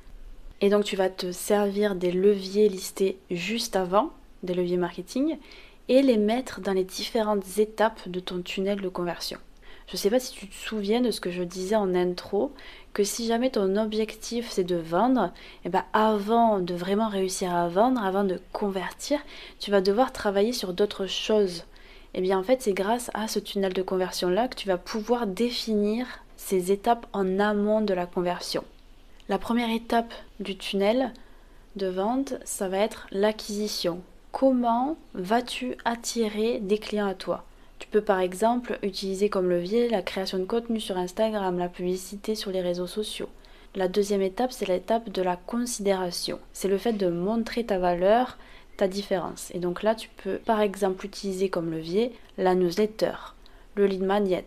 Et 0.59 0.69
donc 0.69 0.83
tu 0.83 0.95
vas 0.95 1.09
te 1.09 1.31
servir 1.31 1.95
des 1.95 2.11
leviers 2.11 2.69
listés 2.69 3.17
juste 3.31 3.75
avant, 3.75 4.11
des 4.43 4.53
leviers 4.53 4.77
marketing, 4.77 5.37
et 5.87 6.01
les 6.01 6.17
mettre 6.17 6.61
dans 6.61 6.73
les 6.73 6.83
différentes 6.83 7.57
étapes 7.57 8.07
de 8.07 8.19
ton 8.19 8.41
tunnel 8.41 8.81
de 8.81 8.89
conversion. 8.89 9.39
Je 9.87 9.93
ne 9.93 9.99
sais 9.99 10.09
pas 10.09 10.19
si 10.19 10.33
tu 10.33 10.47
te 10.47 10.55
souviens 10.55 11.01
de 11.01 11.11
ce 11.11 11.19
que 11.19 11.31
je 11.31 11.43
disais 11.43 11.75
en 11.75 11.95
intro, 11.95 12.53
que 12.93 13.03
si 13.03 13.27
jamais 13.27 13.49
ton 13.49 13.77
objectif 13.77 14.49
c'est 14.49 14.63
de 14.63 14.75
vendre, 14.75 15.31
et 15.63 15.67
eh 15.67 15.69
ben 15.69 15.83
avant 15.93 16.59
de 16.59 16.73
vraiment 16.73 17.09
réussir 17.09 17.53
à 17.53 17.67
vendre, 17.67 18.03
avant 18.03 18.23
de 18.23 18.39
convertir, 18.51 19.19
tu 19.59 19.71
vas 19.71 19.81
devoir 19.81 20.11
travailler 20.11 20.53
sur 20.53 20.73
d'autres 20.73 21.07
choses. 21.07 21.63
Et 22.13 22.19
eh 22.19 22.21
bien 22.21 22.37
en 22.37 22.43
fait 22.43 22.61
c'est 22.61 22.73
grâce 22.73 23.09
à 23.13 23.27
ce 23.27 23.39
tunnel 23.39 23.73
de 23.73 23.81
conversion 23.81 24.29
là 24.29 24.47
que 24.47 24.55
tu 24.55 24.67
vas 24.67 24.77
pouvoir 24.77 25.27
définir 25.27 26.05
ces 26.35 26.71
étapes 26.71 27.05
en 27.13 27.39
amont 27.39 27.81
de 27.81 27.93
la 27.93 28.05
conversion. 28.05 28.63
La 29.29 29.37
première 29.37 29.69
étape 29.69 30.13
du 30.39 30.57
tunnel 30.57 31.13
de 31.77 31.87
vente, 31.87 32.33
ça 32.43 32.67
va 32.67 32.79
être 32.79 33.07
l'acquisition. 33.11 34.01
Comment 34.31 34.97
vas-tu 35.13 35.75
attirer 35.85 36.59
des 36.59 36.77
clients 36.77 37.07
à 37.07 37.13
toi? 37.13 37.45
Tu 37.81 37.87
peux 37.87 38.01
par 38.01 38.19
exemple 38.19 38.77
utiliser 38.83 39.27
comme 39.27 39.49
levier 39.49 39.89
la 39.89 40.03
création 40.03 40.37
de 40.37 40.45
contenu 40.45 40.79
sur 40.79 40.97
Instagram, 40.97 41.57
la 41.57 41.67
publicité 41.67 42.35
sur 42.35 42.51
les 42.51 42.61
réseaux 42.61 42.85
sociaux. 42.85 43.27
La 43.73 43.87
deuxième 43.87 44.21
étape, 44.21 44.51
c'est 44.51 44.67
l'étape 44.67 45.09
de 45.09 45.21
la 45.23 45.35
considération. 45.35 46.39
C'est 46.53 46.67
le 46.67 46.77
fait 46.77 46.93
de 46.93 47.07
montrer 47.07 47.65
ta 47.65 47.79
valeur, 47.79 48.37
ta 48.77 48.87
différence. 48.87 49.49
Et 49.55 49.59
donc 49.59 49.81
là, 49.81 49.95
tu 49.95 50.09
peux 50.23 50.37
par 50.37 50.61
exemple 50.61 51.07
utiliser 51.07 51.49
comme 51.49 51.71
levier 51.71 52.13
la 52.37 52.53
newsletter, 52.53 53.13
le 53.73 53.87
lead 53.87 54.03
magnet, 54.03 54.45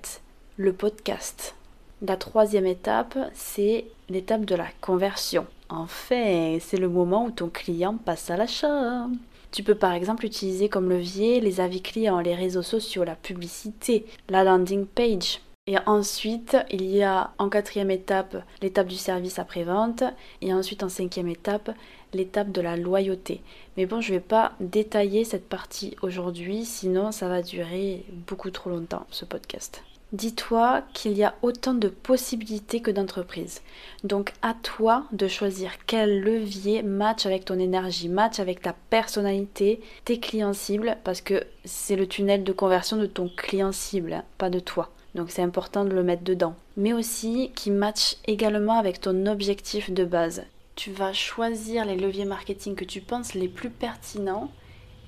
le 0.57 0.73
podcast. 0.73 1.57
La 2.03 2.17
troisième 2.17 2.67
étape, 2.67 3.19
c'est 3.35 3.87
l'étape 4.09 4.45
de 4.45 4.55
la 4.55 4.69
conversion. 4.81 5.49
Enfin, 5.71 6.59
c'est 6.61 6.77
le 6.77 6.89
moment 6.89 7.25
où 7.25 7.31
ton 7.33 7.49
client 7.49 7.97
passe 7.97 8.31
à 8.31 8.37
l'achat. 8.37 9.09
Tu 9.55 9.63
peux 9.63 9.77
par 9.77 9.93
exemple 9.93 10.27
utiliser 10.27 10.69
comme 10.69 10.89
levier 10.89 11.39
les 11.39 11.61
avis 11.61 11.81
clients, 11.81 12.19
les 12.19 12.35
réseaux 12.35 12.65
sociaux, 12.65 13.05
la 13.05 13.15
publicité, 13.15 14.05
la 14.29 14.43
landing 14.43 14.85
page. 14.85 15.43
Et 15.69 15.77
ensuite, 15.87 16.57
il 16.73 16.85
y 16.85 17.05
a 17.05 17.31
en 17.39 17.49
quatrième 17.49 17.93
étape 17.93 18.37
l'étape 18.63 18.89
du 18.89 18.97
service 18.97 19.39
après-vente 19.39 20.03
et 20.43 20.53
ensuite 20.53 20.83
en 20.83 20.89
cinquième 20.89 21.29
étape 21.29 21.71
l'étape 22.13 22.51
de 22.51 22.61
la 22.61 22.77
loyauté. 22.77 23.43
Mais 23.77 23.87
bon, 23.87 24.01
je 24.01 24.13
ne 24.13 24.19
vais 24.19 24.25
pas 24.25 24.55
détailler 24.59 25.23
cette 25.23 25.49
partie 25.49 25.97
aujourd'hui, 26.03 26.65
sinon 26.65 27.13
ça 27.13 27.29
va 27.29 27.41
durer 27.41 28.05
beaucoup 28.27 28.51
trop 28.51 28.71
longtemps 28.71 29.07
ce 29.13 29.25
podcast. 29.25 29.85
Dis-toi 30.13 30.83
qu'il 30.93 31.13
y 31.15 31.25
a 31.25 31.35
autant 31.43 31.75
de 31.75 31.89
possibilités 31.89 32.81
que 32.81 32.91
d'entreprises. 32.91 33.63
Donc 34.05 34.33
à 34.43 34.55
toi 34.55 35.05
de 35.13 35.27
choisir 35.27 35.73
quel 35.87 36.21
levier 36.21 36.83
match 36.83 37.27
avec 37.27 37.45
ton 37.45 37.59
énergie, 37.59 38.09
match 38.09 38.39
avec 38.39 38.63
ta 38.63 38.75
personnalité, 38.91 39.81
tes 40.05 40.21
clients 40.21 40.53
cibles, 40.53 40.99
parce 41.03 41.21
que 41.21 41.43
c'est 41.65 41.97
le 41.97 42.07
tunnel 42.07 42.45
de 42.45 42.53
conversion 42.53 42.97
de 42.97 43.07
ton 43.07 43.29
client 43.29 43.73
cible, 43.73 44.23
pas 44.39 44.51
de 44.51 44.61
toi. 44.61 44.91
Donc 45.15 45.31
c'est 45.31 45.43
important 45.43 45.85
de 45.85 45.95
le 45.95 46.03
mettre 46.03 46.25
dedans. 46.25 46.55
Mais 46.77 46.93
aussi 46.93 47.51
qui 47.55 47.71
match 47.71 48.17
également 48.27 48.79
avec 48.79 49.01
ton 49.01 49.27
objectif 49.27 49.91
de 49.91 50.05
base. 50.05 50.45
Tu 50.77 50.91
vas 50.91 51.13
choisir 51.13 51.85
les 51.85 51.97
leviers 51.97 52.25
marketing 52.25 52.75
que 52.75 52.85
tu 52.85 53.01
penses 53.01 53.35
les 53.35 53.49
plus 53.49 53.71
pertinents 53.71 54.51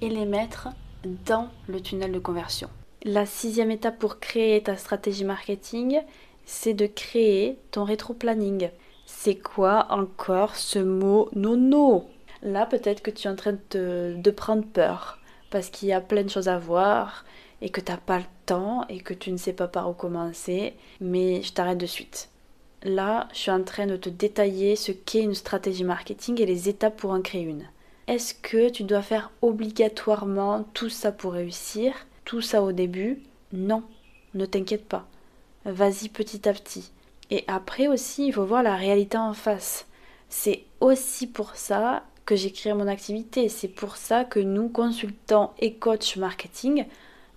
et 0.01 0.09
les 0.09 0.27
mettre 0.27 0.69
dans 1.27 1.49
le 1.69 1.81
tunnel 1.81 2.13
de 2.13 2.19
conversion. 2.19 2.69
La 3.03 3.27
sixième 3.27 3.71
étape 3.71 3.99
pour 3.99 4.19
créer 4.21 4.63
ta 4.63 4.77
stratégie 4.77 5.25
marketing, 5.25 6.01
c'est 6.45 6.75
de 6.75 6.87
créer 6.87 7.59
ton 7.71 7.85
rétro-planning. 7.85 8.71
C'est 9.05 9.37
quoi 9.37 9.87
encore 9.91 10.57
ce 10.57 10.79
mot 10.79 11.29
nono? 11.35 12.09
Là, 12.43 12.67
peut-être 12.67 13.03
que 13.03 13.11
tu 13.11 13.29
es 13.29 13.31
en 13.31 13.37
train 13.37 13.57
de, 13.71 14.31
prendre 14.31 14.65
peur 14.65 15.19
parce 15.51 15.69
qu'il 15.69 15.89
y 15.89 15.93
a 15.93 16.01
plein 16.01 16.23
de 16.23 16.31
choses 16.31 16.49
à 16.49 16.59
voir 16.59 17.25
et 17.61 17.71
que 17.71 17.81
tu 17.81 17.93
n'as 17.93 17.99
pas 17.99 18.19
le 18.19 18.25
temps 18.47 18.85
et 18.89 18.99
que 19.01 19.15
tu 19.15 19.31
ne 19.31 19.37
sais 19.37 19.53
pas 19.53 19.69
par 19.69 19.89
où 19.89 19.93
commencer. 19.93 20.75
Mais 21.01 21.43
je 21.43 21.53
t'arrête 21.53 21.79
de 21.79 21.87
suite. 21.87 22.31
Là, 22.83 23.29
je 23.33 23.39
suis 23.39 23.51
en 23.51 23.63
train 23.63 23.87
de 23.87 23.97
te 23.97 24.09
détailler 24.09 24.77
ce 24.77 24.93
qu'est 24.93 25.23
une 25.23 25.35
stratégie 25.35 25.85
marketing 25.85 26.41
et 26.41 26.47
les 26.47 26.69
étapes 26.69 26.97
pour 26.97 27.11
en 27.11 27.23
créer 27.23 27.43
une. 27.43 27.65
Est-ce 28.07 28.35
que 28.35 28.69
tu 28.69 28.85
dois 28.85 29.03
faire 29.03 29.33
obligatoirement 29.43 30.65
tout 30.75 30.91
ça 30.91 31.11
pour 31.11 31.33
réussir? 31.33 31.95
Tout 32.27 32.43
ça 32.43 32.61
au 32.63 32.73
début, 32.73 33.23
non, 33.53 33.85
ne 34.35 34.45
t'inquiète 34.45 34.85
pas. 34.85 35.07
Vas-y 35.65 36.11
petit 36.11 36.47
à 36.47 36.53
petit. 36.53 36.91
Et 37.31 37.45
après 37.47 37.89
aussi, 37.89 38.27
il 38.27 38.33
faut 38.33 38.45
voir 38.45 38.63
la 38.63 38.77
réalité 38.77 39.17
en 39.17 39.33
face. 39.33 39.87
C'est 40.29 40.65
aussi 40.81 41.29
pour 41.29 41.55
ça 41.55 42.03
que 42.25 42.37
j'ai 42.37 42.53
mon 42.75 42.89
activité. 42.89 43.49
C'est 43.49 43.69
pour 43.69 43.97
ça 43.97 44.25
que 44.25 44.41
nous, 44.41 44.69
consultants 44.69 45.55
et 45.61 45.75
coachs 45.75 46.17
marketing, 46.17 46.85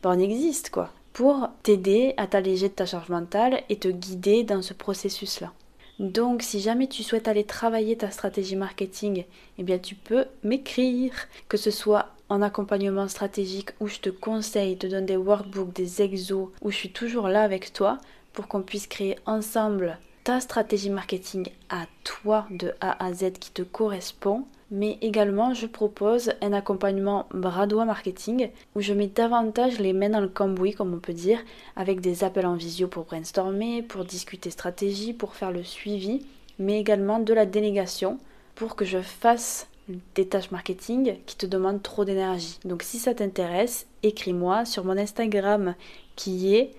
ben 0.02 0.18
on 0.18 0.20
existe 0.20 0.72
quoi. 0.72 0.90
Pour 1.14 1.50
t'aider 1.64 2.16
à 2.18 2.28
t'alléger 2.28 2.70
de 2.70 2.74
ta 2.74 2.86
charge 2.86 3.10
mentale 3.10 3.62
et 3.70 3.78
te 3.78 3.88
guider 3.88 4.44
dans 4.44 4.62
ce 4.62 4.74
processus-là. 4.74 5.54
Donc, 6.00 6.42
si 6.42 6.62
jamais 6.62 6.88
tu 6.88 7.04
souhaites 7.04 7.28
aller 7.28 7.44
travailler 7.44 7.98
ta 7.98 8.10
stratégie 8.10 8.56
marketing, 8.56 9.26
eh 9.58 9.64
bien, 9.64 9.78
tu 9.78 9.96
peux 9.96 10.26
m'écrire, 10.44 11.14
que 11.50 11.58
ce 11.58 11.72
soit 11.72 12.16
en 12.30 12.42
accompagnement 12.42 13.08
stratégique 13.08 13.72
où 13.80 13.88
je 13.88 14.00
te 14.00 14.10
conseille, 14.10 14.78
te 14.78 14.88
donne 14.88 15.06
des 15.06 15.18
workbooks, 15.18 15.74
des 15.74 16.02
exos, 16.02 16.50
où 16.62 16.72
je 16.72 16.76
suis 16.76 16.92
toujours 16.92 17.28
là 17.28 17.44
avec 17.44 17.74
toi 17.74 17.98
pour 18.34 18.48
qu'on 18.48 18.62
puisse 18.62 18.88
créer 18.88 19.18
ensemble 19.26 19.98
ta 20.24 20.40
stratégie 20.40 20.90
marketing 20.90 21.48
à 21.70 21.86
toi 22.04 22.46
de 22.52 22.74
A 22.82 23.04
à 23.04 23.14
Z 23.14 23.34
qui 23.40 23.52
te 23.52 23.64
correspond. 23.64 24.46
Mais 24.72 25.00
également, 25.02 25.56
je 25.56 25.66
propose 25.66 26.34
un 26.42 26.54
accompagnement 26.54 27.26
bradois 27.34 27.86
marketing 27.86 28.52
où 28.76 28.82
je 28.82 28.94
mets 28.94 29.08
davantage 29.08 29.80
les 29.80 29.94
mains 29.94 30.12
dans 30.12 30.22
le 30.22 30.28
cambouis, 30.28 30.74
comme 30.74 30.94
on 30.94 31.00
peut 31.00 31.14
dire, 31.14 31.40
avec 31.76 32.02
des 32.02 32.24
appels 32.24 32.46
en 32.46 32.54
visio 32.54 32.88
pour 32.88 33.06
brainstormer, 33.06 33.82
pour 33.82 34.06
discuter 34.06 34.52
stratégie, 34.52 35.14
pour 35.14 35.34
faire 35.34 35.52
le 35.52 35.64
suivi, 35.64 36.24
mais 36.60 36.80
également 36.80 37.20
de 37.20 37.34
la 37.34 37.48
délégation 37.48 38.20
pour 38.54 38.76
que 38.76 38.86
je 38.86 39.02
fasse 39.02 39.68
des 40.16 40.28
tâches 40.28 40.52
marketing 40.52 41.18
qui 41.26 41.36
te 41.36 41.46
demandent 41.46 41.82
trop 41.82 42.06
d'énergie. 42.06 42.60
Donc 42.66 42.84
si 42.84 43.00
ça 43.00 43.14
t'intéresse, 43.14 43.88
écris-moi 44.04 44.66
sur 44.66 44.86
mon 44.86 44.98
Instagram 44.98 45.76
qui 46.16 46.56
est 46.56 46.72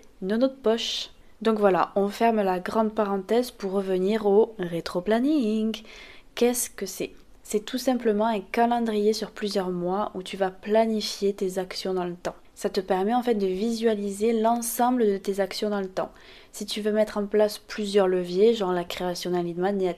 Poche. 0.62 1.11
Donc 1.40 1.59
voilà, 1.59 1.93
on 1.97 2.09
ferme 2.09 2.43
la 2.43 2.61
grande 2.61 2.95
parenthèse 2.95 3.50
pour 3.50 3.73
revenir 3.73 4.26
au 4.26 4.55
rétro-planning. 4.59 5.83
Qu'est-ce 6.35 6.69
que 6.69 6.85
c'est? 6.87 7.12
C'est 7.43 7.64
tout 7.64 7.79
simplement 7.79 8.26
un 8.26 8.40
calendrier 8.40 9.12
sur 9.12 9.31
plusieurs 9.31 9.71
mois 9.71 10.12
où 10.14 10.23
tu 10.23 10.37
vas 10.37 10.50
planifier 10.50 11.33
tes 11.33 11.59
actions 11.59 11.95
dans 11.95 12.05
le 12.05 12.14
temps. 12.14 12.37
Ça 12.61 12.69
te 12.69 12.83
permet 12.83 13.14
en 13.14 13.23
fait 13.23 13.37
de 13.37 13.47
visualiser 13.47 14.38
l'ensemble 14.38 15.07
de 15.07 15.17
tes 15.17 15.40
actions 15.40 15.71
dans 15.71 15.81
le 15.81 15.88
temps. 15.88 16.12
Si 16.52 16.67
tu 16.67 16.83
veux 16.83 16.93
mettre 16.93 17.17
en 17.17 17.25
place 17.25 17.57
plusieurs 17.57 18.07
leviers, 18.07 18.52
genre 18.52 18.75
la 18.75 18.85
création 18.85 19.31
d'un 19.31 19.43
lead 19.43 19.57
magnet, 19.57 19.97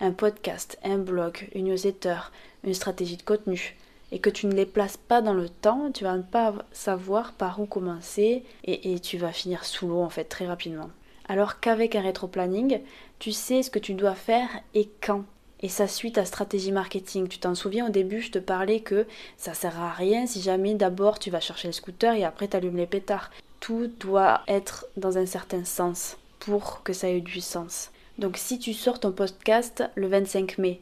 un 0.00 0.12
podcast, 0.12 0.78
un 0.84 0.98
blog, 0.98 1.48
une 1.56 1.64
newsletter, 1.64 2.18
une 2.62 2.72
stratégie 2.72 3.16
de 3.16 3.24
contenu 3.24 3.76
et 4.12 4.20
que 4.20 4.30
tu 4.30 4.46
ne 4.46 4.54
les 4.54 4.64
places 4.64 4.96
pas 4.96 5.22
dans 5.22 5.34
le 5.34 5.48
temps, 5.48 5.90
tu 5.92 6.04
vas 6.04 6.16
pas 6.18 6.54
savoir 6.70 7.32
par 7.32 7.58
où 7.58 7.66
commencer 7.66 8.44
et, 8.62 9.00
tu 9.00 9.18
vas 9.18 9.32
finir 9.32 9.64
sous 9.64 9.88
l'eau 9.88 10.00
en 10.00 10.08
fait 10.08 10.22
très 10.22 10.46
rapidement. 10.46 10.90
Alors 11.26 11.58
qu'avec 11.58 11.96
un 11.96 12.02
rétro-planning, 12.02 12.78
tu 13.18 13.32
sais 13.32 13.64
ce 13.64 13.70
que 13.70 13.80
tu 13.80 13.94
dois 13.94 14.14
faire 14.14 14.48
et 14.74 14.88
quand. 15.00 15.24
Et 15.60 15.68
ça 15.68 15.88
suit 15.88 16.12
ta 16.12 16.24
stratégie 16.24 16.72
marketing. 16.72 17.28
Tu 17.28 17.38
t'en 17.38 17.54
souviens 17.54 17.86
au 17.86 17.90
début, 17.90 18.20
je 18.20 18.30
te 18.30 18.38
parlais 18.38 18.80
que 18.80 19.06
ça 19.36 19.54
sert 19.54 19.80
à 19.80 19.92
rien 19.92 20.26
si 20.26 20.42
jamais 20.42 20.74
d'abord 20.74 21.18
tu 21.18 21.30
vas 21.30 21.40
chercher 21.40 21.68
le 21.68 21.72
scooter 21.72 22.14
et 22.14 22.24
après 22.24 22.48
tu 22.48 22.56
allumes 22.56 22.76
les 22.76 22.86
pétards. 22.86 23.30
Tout 23.60 23.90
doit 24.00 24.42
être 24.46 24.86
dans 24.96 25.16
un 25.16 25.26
certain 25.26 25.64
sens 25.64 26.16
pour 26.38 26.82
que 26.82 26.92
ça 26.92 27.08
ait 27.08 27.20
du 27.20 27.40
sens. 27.40 27.90
Donc 28.18 28.36
si 28.36 28.58
tu 28.58 28.74
sors 28.74 29.00
ton 29.00 29.12
podcast 29.12 29.84
le 29.94 30.06
25 30.06 30.58
mai, 30.58 30.80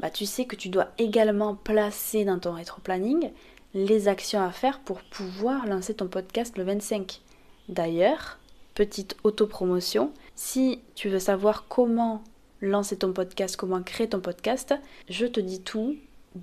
bah, 0.00 0.10
tu 0.10 0.26
sais 0.26 0.46
que 0.46 0.56
tu 0.56 0.68
dois 0.68 0.88
également 0.98 1.54
placer 1.54 2.24
dans 2.24 2.38
ton 2.38 2.52
rétro-planning 2.52 3.30
les 3.74 4.08
actions 4.08 4.42
à 4.42 4.50
faire 4.50 4.80
pour 4.80 5.00
pouvoir 5.02 5.66
lancer 5.66 5.94
ton 5.94 6.08
podcast 6.08 6.58
le 6.58 6.64
25. 6.64 7.20
D'ailleurs, 7.68 8.38
petite 8.74 9.16
autopromotion, 9.22 10.12
si 10.34 10.80
tu 10.94 11.08
veux 11.08 11.18
savoir 11.18 11.66
comment 11.68 12.22
lancer 12.62 12.96
ton 12.96 13.12
podcast, 13.12 13.56
comment 13.56 13.82
créer 13.82 14.08
ton 14.08 14.20
podcast, 14.20 14.74
je 15.10 15.26
te 15.26 15.40
dis 15.40 15.60
tout 15.60 15.96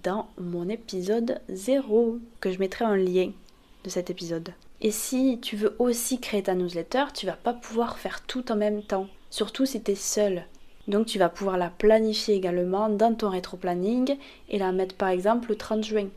dans 0.03 0.27
mon 0.37 0.69
épisode 0.69 1.41
0 1.49 2.19
que 2.41 2.51
je 2.51 2.59
mettrai 2.59 2.85
en 2.85 2.93
lien 2.93 3.31
de 3.83 3.89
cet 3.89 4.09
épisode. 4.09 4.53
Et 4.81 4.91
si 4.91 5.39
tu 5.41 5.55
veux 5.55 5.75
aussi 5.79 6.19
créer 6.19 6.43
ta 6.43 6.55
newsletter, 6.55 7.05
tu 7.13 7.25
vas 7.25 7.33
pas 7.33 7.53
pouvoir 7.53 7.97
faire 7.97 8.21
tout 8.25 8.51
en 8.51 8.55
même 8.55 8.83
temps, 8.83 9.07
surtout 9.29 9.65
si 9.65 9.81
tu 9.81 9.91
es 9.91 9.95
seul. 9.95 10.43
Donc 10.87 11.07
tu 11.07 11.19
vas 11.19 11.29
pouvoir 11.29 11.57
la 11.57 11.69
planifier 11.69 12.35
également 12.35 12.89
dans 12.89 13.13
ton 13.13 13.29
rétro-planning 13.29 14.17
et 14.49 14.57
la 14.57 14.71
mettre 14.71 14.95
par 14.95 15.09
exemple 15.09 15.49
le 15.49 15.55
30 15.55 15.83
juin. 15.83 16.07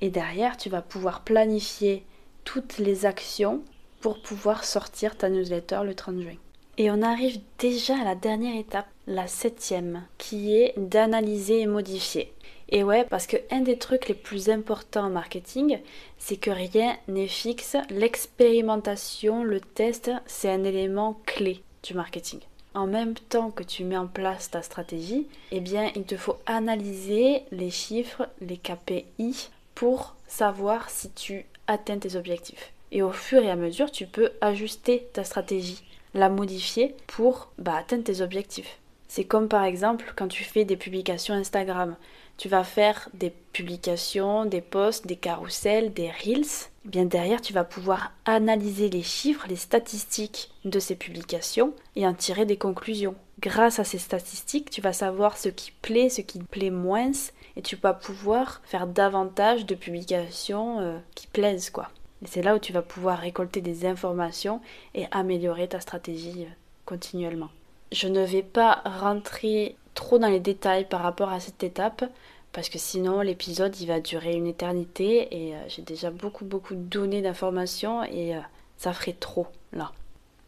Et 0.00 0.10
derrière, 0.10 0.56
tu 0.56 0.68
vas 0.68 0.82
pouvoir 0.82 1.20
planifier 1.20 2.04
toutes 2.44 2.78
les 2.78 3.06
actions 3.06 3.62
pour 4.00 4.20
pouvoir 4.20 4.64
sortir 4.64 5.16
ta 5.16 5.28
newsletter 5.28 5.80
le 5.84 5.94
30 5.94 6.20
juin. 6.20 6.36
Et 6.78 6.90
on 6.90 7.02
arrive 7.02 7.40
déjà 7.58 8.00
à 8.00 8.04
la 8.04 8.14
dernière 8.14 8.56
étape, 8.56 8.88
la 9.06 9.26
septième, 9.26 10.04
qui 10.18 10.56
est 10.56 10.74
d'analyser 10.76 11.60
et 11.60 11.66
modifier. 11.66 12.32
Et 12.68 12.84
ouais, 12.84 13.04
parce 13.04 13.26
que 13.26 13.36
un 13.50 13.60
des 13.60 13.76
trucs 13.76 14.08
les 14.08 14.14
plus 14.14 14.48
importants 14.48 15.04
en 15.04 15.10
marketing, 15.10 15.78
c'est 16.18 16.36
que 16.36 16.50
rien 16.50 16.96
n'est 17.08 17.28
fixe. 17.28 17.76
L'expérimentation, 17.90 19.44
le 19.44 19.60
test, 19.60 20.10
c'est 20.26 20.50
un 20.50 20.64
élément 20.64 21.20
clé 21.26 21.62
du 21.82 21.94
marketing 21.94 22.40
en 22.74 22.86
même 22.86 23.14
temps 23.14 23.50
que 23.50 23.62
tu 23.62 23.84
mets 23.84 23.96
en 23.96 24.06
place 24.06 24.50
ta 24.50 24.62
stratégie, 24.62 25.26
eh 25.50 25.60
bien, 25.60 25.90
il 25.94 26.04
te 26.04 26.16
faut 26.16 26.38
analyser 26.46 27.42
les 27.50 27.70
chiffres, 27.70 28.28
les 28.40 28.56
KPI, 28.56 29.50
pour 29.74 30.14
savoir 30.26 30.90
si 30.90 31.10
tu 31.10 31.44
atteins 31.66 31.98
tes 31.98 32.16
objectifs. 32.16 32.72
Et 32.90 33.02
au 33.02 33.12
fur 33.12 33.42
et 33.42 33.50
à 33.50 33.56
mesure, 33.56 33.90
tu 33.90 34.06
peux 34.06 34.30
ajuster 34.40 35.08
ta 35.12 35.24
stratégie, 35.24 35.82
la 36.14 36.28
modifier 36.28 36.94
pour 37.06 37.50
bah, 37.58 37.76
atteindre 37.76 38.04
tes 38.04 38.20
objectifs. 38.20 38.78
C'est 39.14 39.24
comme 39.24 39.48
par 39.48 39.64
exemple 39.64 40.14
quand 40.16 40.28
tu 40.28 40.42
fais 40.42 40.64
des 40.64 40.78
publications 40.78 41.34
Instagram. 41.34 41.96
tu 42.38 42.48
vas 42.48 42.64
faire 42.64 43.10
des 43.12 43.28
publications, 43.28 44.46
des 44.46 44.62
posts, 44.62 45.06
des 45.06 45.16
carousels, 45.16 45.92
des 45.92 46.10
reels, 46.10 46.70
eh 46.86 46.88
bien 46.88 47.04
derrière 47.04 47.42
tu 47.42 47.52
vas 47.52 47.64
pouvoir 47.64 48.12
analyser 48.24 48.88
les 48.88 49.02
chiffres, 49.02 49.44
les 49.50 49.56
statistiques 49.56 50.50
de 50.64 50.78
ces 50.78 50.96
publications 50.96 51.74
et 51.94 52.06
en 52.06 52.14
tirer 52.14 52.46
des 52.46 52.56
conclusions. 52.56 53.14
Grâce 53.38 53.78
à 53.78 53.84
ces 53.84 53.98
statistiques, 53.98 54.70
tu 54.70 54.80
vas 54.80 54.94
savoir 54.94 55.36
ce 55.36 55.50
qui 55.50 55.72
plaît, 55.82 56.08
ce 56.08 56.22
qui 56.22 56.38
plaît 56.38 56.70
moins 56.70 57.12
et 57.56 57.60
tu 57.60 57.76
vas 57.76 57.92
pouvoir 57.92 58.62
faire 58.64 58.86
davantage 58.86 59.66
de 59.66 59.74
publications 59.74 60.80
euh, 60.80 60.98
qui 61.14 61.26
plaisent 61.26 61.68
quoi. 61.68 61.90
Et 62.22 62.28
c'est 62.28 62.40
là 62.40 62.56
où 62.56 62.58
tu 62.58 62.72
vas 62.72 62.80
pouvoir 62.80 63.18
récolter 63.18 63.60
des 63.60 63.84
informations 63.84 64.62
et 64.94 65.04
améliorer 65.10 65.68
ta 65.68 65.80
stratégie 65.80 66.44
euh, 66.44 66.54
continuellement. 66.86 67.50
Je 67.92 68.08
ne 68.08 68.24
vais 68.24 68.42
pas 68.42 68.82
rentrer 68.86 69.76
trop 69.94 70.18
dans 70.18 70.28
les 70.28 70.40
détails 70.40 70.86
par 70.88 71.02
rapport 71.02 71.28
à 71.30 71.40
cette 71.40 71.62
étape 71.62 72.04
parce 72.52 72.70
que 72.70 72.78
sinon 72.78 73.20
l'épisode 73.20 73.78
il 73.80 73.86
va 73.86 74.00
durer 74.00 74.34
une 74.34 74.46
éternité 74.46 75.28
et 75.30 75.54
euh, 75.54 75.58
j'ai 75.68 75.82
déjà 75.82 76.10
beaucoup 76.10 76.44
beaucoup 76.46 76.74
donné 76.74 77.20
d'informations 77.22 78.02
et 78.04 78.34
euh, 78.34 78.40
ça 78.78 78.94
ferait 78.94 79.12
trop 79.12 79.46
là. 79.72 79.92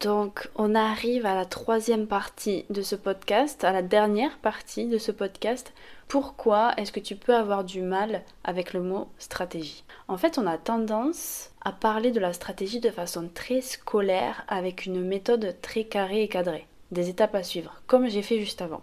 Donc 0.00 0.48
on 0.56 0.74
arrive 0.74 1.24
à 1.24 1.34
la 1.34 1.44
troisième 1.44 2.06
partie 2.06 2.64
de 2.68 2.82
ce 2.82 2.94
podcast, 2.94 3.62
à 3.64 3.72
la 3.72 3.80
dernière 3.82 4.38
partie 4.38 4.86
de 4.86 4.98
ce 4.98 5.12
podcast. 5.12 5.72
Pourquoi 6.08 6.72
est-ce 6.76 6.92
que 6.92 7.00
tu 7.00 7.16
peux 7.16 7.34
avoir 7.34 7.64
du 7.64 7.80
mal 7.80 8.22
avec 8.42 8.72
le 8.72 8.82
mot 8.82 9.08
stratégie? 9.18 9.84
En 10.08 10.16
fait 10.16 10.38
on 10.38 10.46
a 10.46 10.58
tendance 10.58 11.50
à 11.62 11.72
parler 11.72 12.10
de 12.10 12.20
la 12.20 12.32
stratégie 12.32 12.80
de 12.80 12.90
façon 12.90 13.28
très 13.32 13.60
scolaire 13.60 14.44
avec 14.48 14.86
une 14.86 15.02
méthode 15.02 15.56
très 15.62 15.84
carrée 15.84 16.22
et 16.22 16.28
cadrée, 16.28 16.66
des 16.94 17.10
étapes 17.10 17.34
à 17.34 17.42
suivre, 17.42 17.82
comme 17.86 18.08
j'ai 18.08 18.22
fait 18.22 18.40
juste 18.40 18.62
avant. 18.62 18.82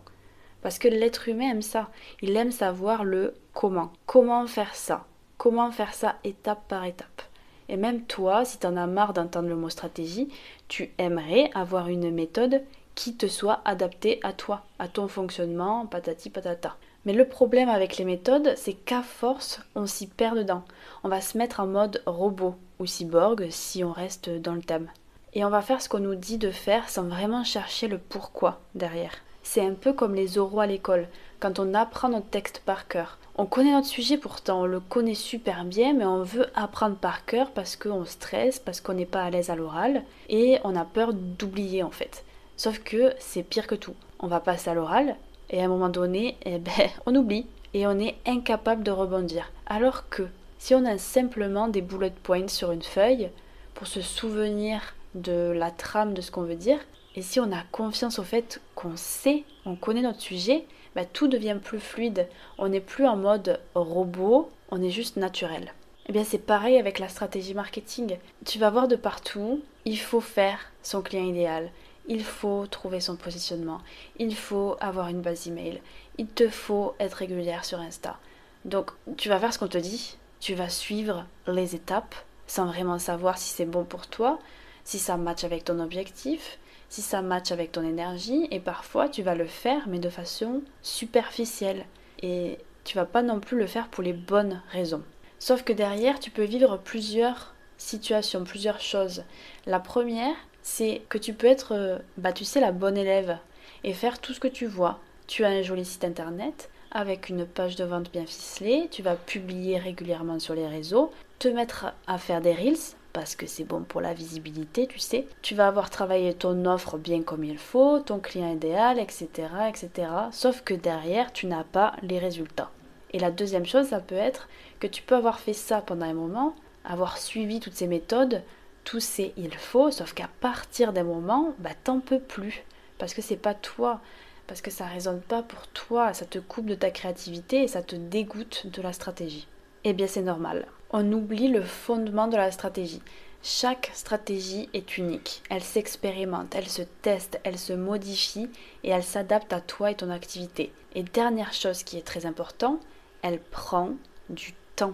Parce 0.62 0.78
que 0.78 0.88
l'être 0.88 1.28
humain 1.28 1.52
aime 1.52 1.62
ça. 1.64 1.90
Il 2.22 2.38
aime 2.38 2.52
savoir 2.52 3.04
le 3.04 3.34
comment. 3.54 3.92
Comment 4.06 4.46
faire 4.46 4.76
ça? 4.76 5.06
Comment 5.38 5.72
faire 5.72 5.96
ça 5.96 6.18
étape 6.24 6.68
par 6.68 6.86
étape? 6.86 7.24
Et 7.68 7.78
même 7.78 8.04
toi, 8.04 8.46
si 8.46 8.60
tu 8.60 8.68
en 8.68 8.78
as 8.78 8.86
marre 8.86 9.14
d'entendre 9.14 9.50
le 9.50 9.56
mot 9.56 9.70
stratégie, 9.70 10.28
tu 10.68 10.92
aimerais 10.98 11.50
avoir 11.56 11.88
une 11.88 12.12
méthode 12.12 12.62
qui 12.96 13.16
te 13.16 13.28
soit 13.28 13.62
adaptée 13.66 14.20
à 14.24 14.34
toi, 14.34 14.64
à 14.78 14.88
ton 14.88 15.08
fonctionnement, 15.08 15.86
patati 15.86 16.30
patata. 16.30 16.76
Mais 17.06 17.14
le 17.14 17.28
problème 17.28 17.70
avec 17.70 17.98
les 17.98 18.06
méthodes, 18.06 18.54
c'est 18.58 18.74
qu'à 18.74 19.02
force, 19.02 19.62
on 19.74 19.88
s'y 19.88 20.06
perd 20.06 20.38
dedans. 20.38 20.64
On 21.04 21.10
va 21.10 21.22
se 21.22 21.38
mettre 21.38 21.62
en 21.62 21.66
mode 21.68 22.04
robot 22.06 22.56
ou 22.80 22.86
cyborg 22.86 23.48
si 23.50 23.84
on 23.84 23.92
reste 23.92 24.30
dans 24.30 24.54
le 24.54 24.62
thème. 24.62 24.90
Et 25.34 25.46
on 25.46 25.50
va 25.50 25.62
faire 25.62 25.82
ce 25.82 25.88
qu'on 25.88 26.00
nous 26.00 26.16
dit 26.16 26.38
de 26.38 26.52
faire 26.52 26.90
sans 26.90 27.04
vraiment 27.04 27.44
chercher 27.44 27.88
le 27.88 27.98
pourquoi 27.98 28.60
derrière. 28.76 29.14
C'est 29.44 29.66
un 29.66 29.74
peu 29.74 29.94
comme 29.94 30.14
les 30.14 30.38
oraux 30.38 30.60
à 30.60 30.68
l'école, 30.68 31.08
quand 31.40 31.58
on 31.58 31.74
apprend 31.74 32.10
notre 32.10 32.30
texte 32.30 32.62
par 32.66 32.88
cœur. 32.88 33.18
On 33.38 33.46
connaît 33.46 33.72
notre 33.72 33.88
sujet 33.88 34.18
pourtant, 34.18 34.62
on 34.62 34.66
le 34.66 34.82
connaît 34.82 35.16
super 35.16 35.64
bien, 35.64 35.94
mais 35.94 36.06
on 36.06 36.24
veut 36.24 36.48
apprendre 36.54 36.98
par 36.98 37.26
cœur 37.26 37.52
parce 37.52 37.78
qu'on 37.78 38.06
stresse, 38.06 38.60
parce 38.60 38.82
qu'on 38.82 38.94
n'est 38.94 39.06
pas 39.06 39.24
à 39.24 39.30
l'aise 39.30 39.50
à 39.50 39.56
l'oral, 39.56 40.04
et 40.30 40.60
on 40.66 40.76
a 40.76 40.84
peur 40.84 41.14
d'oublier 41.14 41.82
en 41.82 41.92
fait. 41.92 42.26
Sauf 42.58 42.80
que 42.80 43.14
c'est 43.20 43.44
pire 43.44 43.68
que 43.68 43.76
tout. 43.76 43.96
On 44.20 44.28
va 44.28 44.42
passer 44.42 44.70
à 44.70 44.74
l'oral, 44.74 45.16
et 45.50 45.62
à 45.62 45.66
un 45.66 45.70
moment 45.70 45.90
donné, 45.90 46.38
eh 46.46 46.60
ben, 46.60 46.90
on 47.06 47.16
oublie, 47.16 47.48
et 47.74 47.88
on 47.88 48.00
est 48.00 48.18
incapable 48.28 48.84
de 48.84 48.92
rebondir. 48.92 49.52
Alors 49.66 50.10
que 50.10 50.24
si 50.60 50.76
on 50.76 50.86
a 50.86 50.98
simplement 50.98 51.70
des 51.70 51.82
bullet 51.82 52.14
points 52.22 52.50
sur 52.50 52.72
une 52.72 52.84
feuille, 52.84 53.30
pour 53.74 53.88
se 53.88 54.02
souvenir 54.02 54.94
de 55.16 55.52
la 55.52 55.72
trame 55.72 56.14
de 56.14 56.22
ce 56.22 56.32
qu'on 56.32 56.44
veut 56.44 56.56
dire, 56.56 56.80
et 57.16 57.22
si 57.22 57.40
on 57.40 57.52
a 57.52 57.64
confiance 57.72 58.20
au 58.20 58.24
fait 58.24 58.62
qu'on 58.76 58.96
sait, 58.96 59.44
on 59.66 59.76
connaît 59.76 60.02
notre 60.02 60.22
sujet, 60.22 60.66
bah, 60.96 61.06
tout 61.06 61.28
devient 61.28 61.58
plus 61.62 61.80
fluide. 61.80 62.28
On 62.58 62.70
n'est 62.70 62.80
plus 62.82 63.06
en 63.06 63.18
mode 63.18 63.60
robot, 63.76 64.50
on 64.70 64.82
est 64.82 64.90
juste 64.90 65.18
naturel. 65.18 65.74
Eh 66.08 66.14
bien 66.14 66.24
c'est 66.24 66.40
pareil 66.40 66.78
avec 66.78 67.00
la 67.00 67.10
stratégie 67.10 67.54
marketing. 67.54 68.18
Tu 68.46 68.60
vas 68.60 68.70
voir 68.70 68.88
de 68.88 68.96
partout, 68.96 69.62
il 69.86 70.00
faut 70.00 70.22
faire 70.22 70.60
son 70.84 71.02
client 71.02 71.26
idéal, 71.26 71.70
il 72.08 72.24
faut 72.24 72.66
trouver 72.68 73.00
son 73.00 73.16
positionnement, 73.16 73.80
il 74.18 74.36
faut 74.36 74.76
avoir 74.80 75.10
une 75.10 75.22
base 75.22 75.48
email, 75.48 75.82
il 76.18 76.28
te 76.28 76.50
faut 76.50 76.96
être 77.00 77.14
régulière 77.16 77.66
sur 77.66 77.80
Insta. 77.80 78.18
Donc 78.66 78.92
tu 79.18 79.30
vas 79.30 79.40
faire 79.40 79.54
ce 79.54 79.60
qu'on 79.60 79.68
te 79.68 79.78
dit, 79.78 80.18
tu 80.40 80.56
vas 80.56 80.70
suivre 80.70 81.26
les 81.48 81.76
étapes 81.76 82.16
sans 82.48 82.66
vraiment 82.66 83.00
savoir 83.00 83.38
si 83.38 83.54
c'est 83.54 83.66
bon 83.66 83.84
pour 83.86 84.08
toi, 84.08 84.40
si 84.84 85.00
ça 85.00 85.18
match 85.18 85.44
avec 85.44 85.64
ton 85.66 85.80
objectif, 85.80 86.60
si 86.90 87.02
ça 87.02 87.22
match 87.22 87.52
avec 87.52 87.72
ton 87.72 87.84
énergie 87.84 88.48
et 88.52 88.60
parfois 88.60 89.08
tu 89.08 89.24
vas 89.24 89.36
le 89.36 89.46
faire 89.46 89.88
mais 89.88 90.00
de 90.00 90.10
façon 90.10 90.62
superficielle 90.82 91.86
et 92.22 92.58
tu 92.84 92.98
vas 92.98 93.06
pas 93.06 93.22
non 93.22 93.40
plus 93.40 93.58
le 93.58 93.68
faire 93.68 93.88
pour 93.88 94.04
les 94.04 94.14
bonnes 94.14 94.62
raisons. 94.72 95.04
Sauf 95.40 95.64
que 95.64 95.74
derrière, 95.74 96.20
tu 96.20 96.30
peux 96.30 96.44
vivre 96.44 96.78
plusieurs 96.78 97.56
situations, 97.78 98.44
plusieurs 98.44 98.80
choses. 98.80 99.24
La 99.66 99.80
première, 99.80 100.36
c'est 100.62 101.02
que 101.10 101.18
tu 101.18 101.34
peux 101.34 101.48
être, 101.48 101.74
euh, 101.74 101.98
bah 102.18 102.34
tu 102.34 102.46
sais, 102.46 102.60
la 102.60 102.72
bonne 102.72 102.98
élève 102.98 103.38
et 103.84 103.94
faire 103.94 104.20
tout 104.20 104.34
ce 104.34 104.40
que 104.40 104.48
tu 104.48 104.68
vois. 104.68 105.00
Tu 105.28 105.44
as 105.44 105.50
un 105.50 105.62
joli 105.62 105.86
site 105.86 106.04
internet 106.04 106.70
avec 106.92 107.30
une 107.30 107.46
page 107.46 107.76
de 107.76 107.86
vente 107.86 108.12
bien 108.12 108.26
ficelée, 108.26 108.88
tu 108.92 109.02
vas 109.02 109.16
publier 109.16 109.78
régulièrement 109.78 110.40
sur 110.40 110.54
les 110.54 110.68
réseaux, 110.68 111.12
te 111.40 111.48
mettre 111.48 111.94
à 112.06 112.18
faire 112.18 112.42
des 112.42 112.54
reels 112.54 112.96
parce 113.14 113.36
que 113.36 113.46
c'est 113.46 113.64
bon 113.64 113.82
pour 113.82 114.02
la 114.02 114.14
visibilité, 114.14 114.88
tu 114.88 115.00
sais. 115.00 115.28
Tu 115.42 115.56
vas 115.56 115.68
avoir 115.68 115.90
travaillé 115.90 116.34
ton 116.34 116.66
offre 116.66 116.98
bien 116.98 117.22
comme 117.22 117.44
il 117.44 117.58
faut, 117.58 118.00
ton 118.00 118.20
client 118.20 118.52
idéal, 118.52 119.00
etc., 119.00 119.28
etc. 119.70 120.08
Sauf 120.32 120.62
que 120.62 120.74
derrière, 120.74 121.34
tu 121.34 121.48
n'as 121.48 121.64
pas 121.64 121.96
les 122.02 122.20
résultats. 122.20 122.72
Et 123.12 123.20
la 123.20 123.32
deuxième 123.32 123.66
chose, 123.66 123.88
ça 123.88 124.00
peut 124.00 124.16
être 124.16 124.48
que 124.80 124.88
tu 124.88 125.04
peux 125.04 125.16
avoir 125.16 125.40
fait 125.40 125.54
ça 125.54 125.82
pendant 125.82 126.06
un 126.06 126.14
moment, 126.14 126.56
avoir 126.86 127.18
suivi 127.18 127.60
toutes 127.60 127.76
ces 127.76 127.88
méthodes, 127.88 128.42
tous 128.84 129.02
ces 129.02 129.34
il 129.38 129.54
faut, 129.54 129.92
sauf 129.92 130.14
qu'à 130.14 130.30
partir 130.40 130.94
d'un 130.94 131.04
moment, 131.04 131.54
bah 131.60 131.72
t'en 131.84 132.00
peux 132.00 132.20
plus. 132.20 132.64
Parce 132.98 133.14
que 133.14 133.22
c'est 133.22 133.36
pas 133.36 133.54
toi, 133.54 134.00
parce 134.48 134.62
que 134.62 134.72
ça 134.72 134.86
résonne 134.86 135.22
pas 135.22 135.44
pour 135.44 135.68
toi, 135.68 136.14
ça 136.14 136.26
te 136.26 136.40
coupe 136.40 136.66
de 136.66 136.76
ta 136.76 136.92
créativité 136.92 137.64
et 137.64 137.68
ça 137.68 137.82
te 137.82 137.96
dégoûte 137.96 138.68
de 138.68 138.82
la 138.82 138.94
stratégie. 138.94 139.48
Eh 139.84 139.94
bien 139.94 140.08
c'est 140.08 140.22
normal 140.22 140.66
on 140.92 141.12
oublie 141.12 141.48
le 141.48 141.62
fondement 141.62 142.28
de 142.28 142.38
la 142.38 142.52
stratégie. 142.52 143.02
Chaque 143.44 143.90
stratégie 143.94 144.70
est 144.74 144.98
unique. 144.98 145.42
Elle 145.50 145.64
s'expérimente, 145.64 146.54
elle 146.56 146.68
se 146.68 146.84
teste, 147.02 147.40
elle 147.44 147.58
se 147.58 147.74
modifie 147.74 148.50
et 148.84 148.90
elle 148.90 149.04
s'adapte 149.04 149.52
à 149.52 149.62
toi 149.62 149.90
et 149.90 149.96
ton 149.96 150.12
activité. 150.12 150.72
Et 150.94 151.04
dernière 151.04 151.54
chose 151.54 151.84
qui 151.84 151.98
est 151.98 152.06
très 152.06 152.26
important, 152.26 152.80
elle 153.24 153.40
prend 153.40 153.92
du 154.30 154.54
temps. 154.76 154.94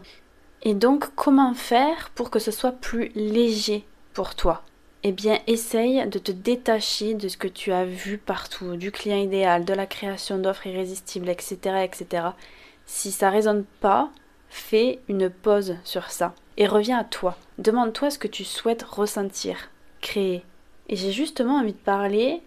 Et 0.62 0.74
donc, 0.74 1.14
comment 1.16 1.54
faire 1.54 2.10
pour 2.16 2.30
que 2.30 2.40
ce 2.40 2.52
soit 2.52 2.72
plus 2.72 3.12
léger 3.16 3.86
pour 4.14 4.36
toi? 4.36 4.64
Eh 5.04 5.12
bien, 5.12 5.40
essaye 5.48 6.08
de 6.08 6.20
te 6.20 6.32
détacher 6.32 7.14
de 7.14 7.28
ce 7.28 7.38
que 7.38 7.48
tu 7.48 7.72
as 7.72 7.86
vu 7.86 8.18
partout, 8.18 8.76
du 8.78 8.92
client 8.92 9.18
idéal, 9.18 9.66
de 9.66 9.74
la 9.74 9.86
création 9.86 10.38
d'offres 10.38 10.68
irrésistibles, 10.68 11.30
etc., 11.30 11.58
etc. 11.84 12.28
Si 12.86 13.12
ça 13.12 13.30
résonne 13.30 13.66
pas, 13.80 14.10
Fais 14.50 15.00
une 15.08 15.30
pause 15.30 15.76
sur 15.84 16.10
ça 16.10 16.34
et 16.58 16.68
reviens 16.68 17.00
à 17.00 17.04
toi. 17.04 17.38
Demande-toi 17.58 18.10
ce 18.10 18.20
que 18.20 18.28
tu 18.28 18.44
souhaites 18.44 18.84
ressentir, 18.84 19.70
créer. 20.02 20.44
Et 20.90 20.96
j'ai 20.96 21.12
justement 21.12 21.58
envie 21.58 21.74
de 21.74 21.78
parler 21.78 22.42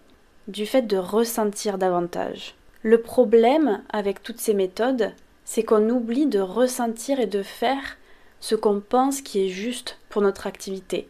du 0.47 0.65
fait 0.65 0.81
de 0.81 0.97
ressentir 0.97 1.77
davantage. 1.77 2.55
Le 2.83 3.01
problème 3.01 3.81
avec 3.89 4.23
toutes 4.23 4.39
ces 4.39 4.53
méthodes, 4.53 5.11
c'est 5.45 5.63
qu'on 5.63 5.89
oublie 5.89 6.25
de 6.25 6.39
ressentir 6.39 7.19
et 7.19 7.27
de 7.27 7.43
faire 7.43 7.97
ce 8.39 8.55
qu'on 8.55 8.79
pense 8.79 9.21
qui 9.21 9.45
est 9.45 9.49
juste 9.49 9.99
pour 10.09 10.21
notre 10.21 10.47
activité. 10.47 11.07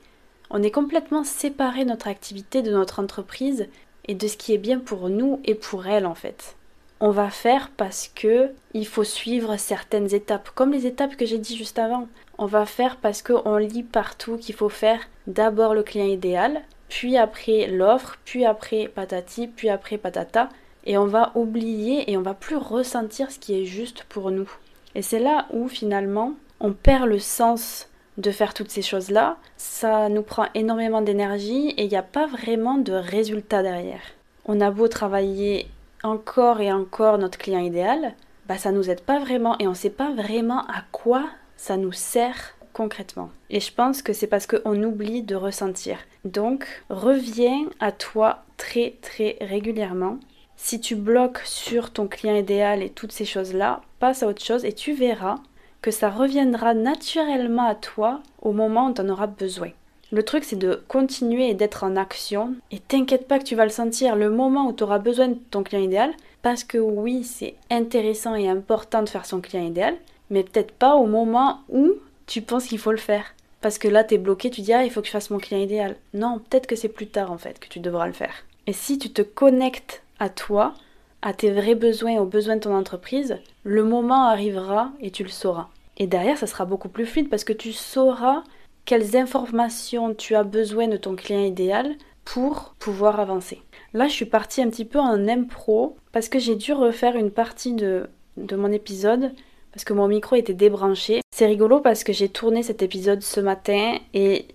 On 0.49 0.63
est 0.63 0.71
complètement 0.71 1.23
séparé 1.23 1.85
notre 1.85 2.07
activité 2.07 2.61
de 2.61 2.71
notre 2.71 2.99
entreprise 2.99 3.67
et 4.05 4.15
de 4.15 4.27
ce 4.27 4.35
qui 4.35 4.53
est 4.53 4.57
bien 4.57 4.79
pour 4.79 5.09
nous 5.09 5.39
et 5.45 5.55
pour 5.55 5.87
elle 5.87 6.05
en 6.05 6.15
fait 6.15 6.57
on 7.01 7.09
va 7.09 7.31
faire 7.31 7.71
parce 7.75 8.09
que 8.13 8.51
il 8.73 8.85
faut 8.85 9.03
suivre 9.03 9.57
certaines 9.57 10.13
étapes, 10.13 10.51
comme 10.53 10.71
les 10.71 10.85
étapes 10.85 11.17
que 11.17 11.25
j'ai 11.25 11.39
dit 11.39 11.57
juste 11.57 11.79
avant. 11.79 12.07
On 12.37 12.45
va 12.45 12.65
faire 12.65 12.97
parce 12.97 13.23
qu'on 13.23 13.57
lit 13.57 13.83
partout 13.83 14.37
qu'il 14.37 14.55
faut 14.55 14.69
faire 14.69 15.01
d'abord 15.25 15.73
le 15.73 15.83
client 15.83 16.05
idéal, 16.05 16.61
puis 16.89 17.17
après 17.17 17.67
l'offre, 17.67 18.17
puis 18.23 18.45
après 18.45 18.87
patati, 18.87 19.47
puis 19.47 19.69
après 19.69 19.97
patata, 19.97 20.49
et 20.85 20.97
on 20.97 21.07
va 21.07 21.31
oublier 21.35 22.09
et 22.11 22.17
on 22.17 22.21
va 22.21 22.35
plus 22.35 22.55
ressentir 22.55 23.31
ce 23.31 23.39
qui 23.39 23.59
est 23.59 23.65
juste 23.65 24.03
pour 24.07 24.29
nous. 24.29 24.49
Et 24.93 25.01
c'est 25.01 25.19
là 25.19 25.47
où 25.51 25.67
finalement 25.67 26.33
on 26.59 26.73
perd 26.73 27.05
le 27.05 27.19
sens 27.19 27.87
de 28.17 28.29
faire 28.29 28.53
toutes 28.53 28.69
ces 28.69 28.81
choses-là, 28.83 29.37
ça 29.57 30.09
nous 30.09 30.21
prend 30.21 30.45
énormément 30.53 31.01
d'énergie 31.01 31.69
et 31.69 31.85
il 31.85 31.89
n'y 31.89 31.95
a 31.95 32.03
pas 32.03 32.27
vraiment 32.27 32.77
de 32.77 32.93
résultat 32.93 33.63
derrière. 33.63 34.01
On 34.45 34.61
a 34.61 34.69
beau 34.69 34.87
travailler 34.87 35.67
encore 36.03 36.61
et 36.61 36.71
encore 36.71 37.17
notre 37.17 37.37
client 37.37 37.59
idéal, 37.59 38.15
bah 38.47 38.57
ça 38.57 38.71
nous 38.71 38.89
aide 38.89 39.01
pas 39.01 39.19
vraiment 39.19 39.57
et 39.59 39.67
on 39.67 39.73
sait 39.73 39.89
pas 39.89 40.11
vraiment 40.11 40.61
à 40.67 40.83
quoi 40.91 41.25
ça 41.57 41.77
nous 41.77 41.91
sert 41.91 42.55
concrètement. 42.73 43.29
Et 43.49 43.59
je 43.59 43.73
pense 43.73 44.01
que 44.01 44.13
c'est 44.13 44.27
parce 44.27 44.47
qu'on 44.47 44.83
oublie 44.83 45.23
de 45.23 45.35
ressentir. 45.35 45.97
Donc, 46.25 46.65
reviens 46.89 47.65
à 47.79 47.91
toi 47.91 48.43
très 48.57 48.95
très 49.01 49.37
régulièrement. 49.41 50.19
Si 50.55 50.79
tu 50.79 50.95
bloques 50.95 51.41
sur 51.43 51.91
ton 51.91 52.07
client 52.07 52.35
idéal 52.35 52.83
et 52.83 52.89
toutes 52.89 53.11
ces 53.11 53.25
choses-là, 53.25 53.81
passe 53.99 54.23
à 54.23 54.27
autre 54.27 54.43
chose 54.43 54.65
et 54.65 54.73
tu 54.73 54.93
verras 54.93 55.35
que 55.81 55.91
ça 55.91 56.09
reviendra 56.09 56.73
naturellement 56.73 57.67
à 57.67 57.75
toi 57.75 58.21
au 58.41 58.51
moment 58.51 58.87
où 58.87 58.93
tu 58.93 59.01
en 59.01 59.09
auras 59.09 59.27
besoin. 59.27 59.71
Le 60.11 60.23
truc, 60.23 60.43
c'est 60.43 60.57
de 60.57 60.83
continuer 60.89 61.49
et 61.49 61.53
d'être 61.53 61.85
en 61.85 61.95
action. 61.95 62.55
Et 62.69 62.79
t'inquiète 62.79 63.27
pas 63.27 63.39
que 63.39 63.45
tu 63.45 63.55
vas 63.55 63.63
le 63.63 63.71
sentir 63.71 64.15
le 64.15 64.29
moment 64.29 64.67
où 64.67 64.73
tu 64.73 64.83
auras 64.83 64.99
besoin 64.99 65.29
de 65.29 65.37
ton 65.51 65.63
client 65.63 65.81
idéal. 65.81 66.11
Parce 66.41 66.63
que 66.65 66.77
oui, 66.77 67.23
c'est 67.23 67.55
intéressant 67.69 68.35
et 68.35 68.49
important 68.49 69.03
de 69.03 69.09
faire 69.09 69.25
son 69.25 69.39
client 69.39 69.65
idéal. 69.65 69.95
Mais 70.29 70.43
peut-être 70.43 70.73
pas 70.73 70.95
au 70.95 71.05
moment 71.05 71.61
où 71.69 71.93
tu 72.27 72.41
penses 72.41 72.65
qu'il 72.65 72.79
faut 72.79 72.91
le 72.91 72.97
faire. 72.97 73.33
Parce 73.61 73.77
que 73.77 73.87
là, 73.87 74.03
tu 74.03 74.15
es 74.15 74.17
bloqué, 74.17 74.49
tu 74.49 74.61
dis, 74.61 74.73
ah, 74.73 74.83
il 74.83 74.91
faut 74.91 75.01
que 75.01 75.07
je 75.07 75.11
fasse 75.11 75.29
mon 75.29 75.37
client 75.37 75.61
idéal. 75.61 75.95
Non, 76.13 76.39
peut-être 76.39 76.67
que 76.67 76.75
c'est 76.75 76.89
plus 76.89 77.07
tard, 77.07 77.31
en 77.31 77.37
fait, 77.37 77.59
que 77.59 77.67
tu 77.69 77.79
devras 77.79 78.07
le 78.07 78.13
faire. 78.13 78.33
Et 78.67 78.73
si 78.73 78.97
tu 78.97 79.11
te 79.11 79.21
connectes 79.21 80.03
à 80.19 80.29
toi, 80.29 80.73
à 81.21 81.33
tes 81.33 81.51
vrais 81.51 81.75
besoins, 81.75 82.17
aux 82.17 82.25
besoins 82.25 82.55
de 82.55 82.61
ton 82.61 82.75
entreprise, 82.75 83.37
le 83.63 83.83
moment 83.83 84.25
arrivera 84.25 84.91
et 84.99 85.11
tu 85.11 85.23
le 85.23 85.29
sauras. 85.29 85.67
Et 85.97 86.07
derrière, 86.07 86.37
ça 86.37 86.47
sera 86.47 86.65
beaucoup 86.65 86.89
plus 86.89 87.05
fluide 87.05 87.29
parce 87.29 87.43
que 87.43 87.53
tu 87.53 87.73
sauras 87.73 88.43
quelles 88.91 89.15
informations 89.15 90.13
tu 90.13 90.35
as 90.35 90.43
besoin 90.43 90.89
de 90.89 90.97
ton 90.97 91.15
client 91.15 91.45
idéal 91.45 91.95
pour 92.25 92.75
pouvoir 92.77 93.21
avancer. 93.21 93.61
Là, 93.93 94.09
je 94.09 94.11
suis 94.11 94.25
partie 94.25 94.61
un 94.61 94.69
petit 94.69 94.83
peu 94.83 94.99
en 94.99 95.29
impro 95.29 95.95
parce 96.11 96.27
que 96.27 96.39
j'ai 96.39 96.57
dû 96.57 96.73
refaire 96.73 97.15
une 97.15 97.31
partie 97.31 97.71
de, 97.71 98.09
de 98.35 98.57
mon 98.57 98.69
épisode 98.69 99.31
parce 99.71 99.85
que 99.85 99.93
mon 99.93 100.09
micro 100.09 100.35
était 100.35 100.53
débranché. 100.53 101.21
C'est 101.33 101.45
rigolo 101.45 101.79
parce 101.79 102.03
que 102.03 102.11
j'ai 102.11 102.27
tourné 102.27 102.63
cet 102.63 102.81
épisode 102.81 103.21
ce 103.21 103.39
matin 103.39 103.95
et 104.13 104.47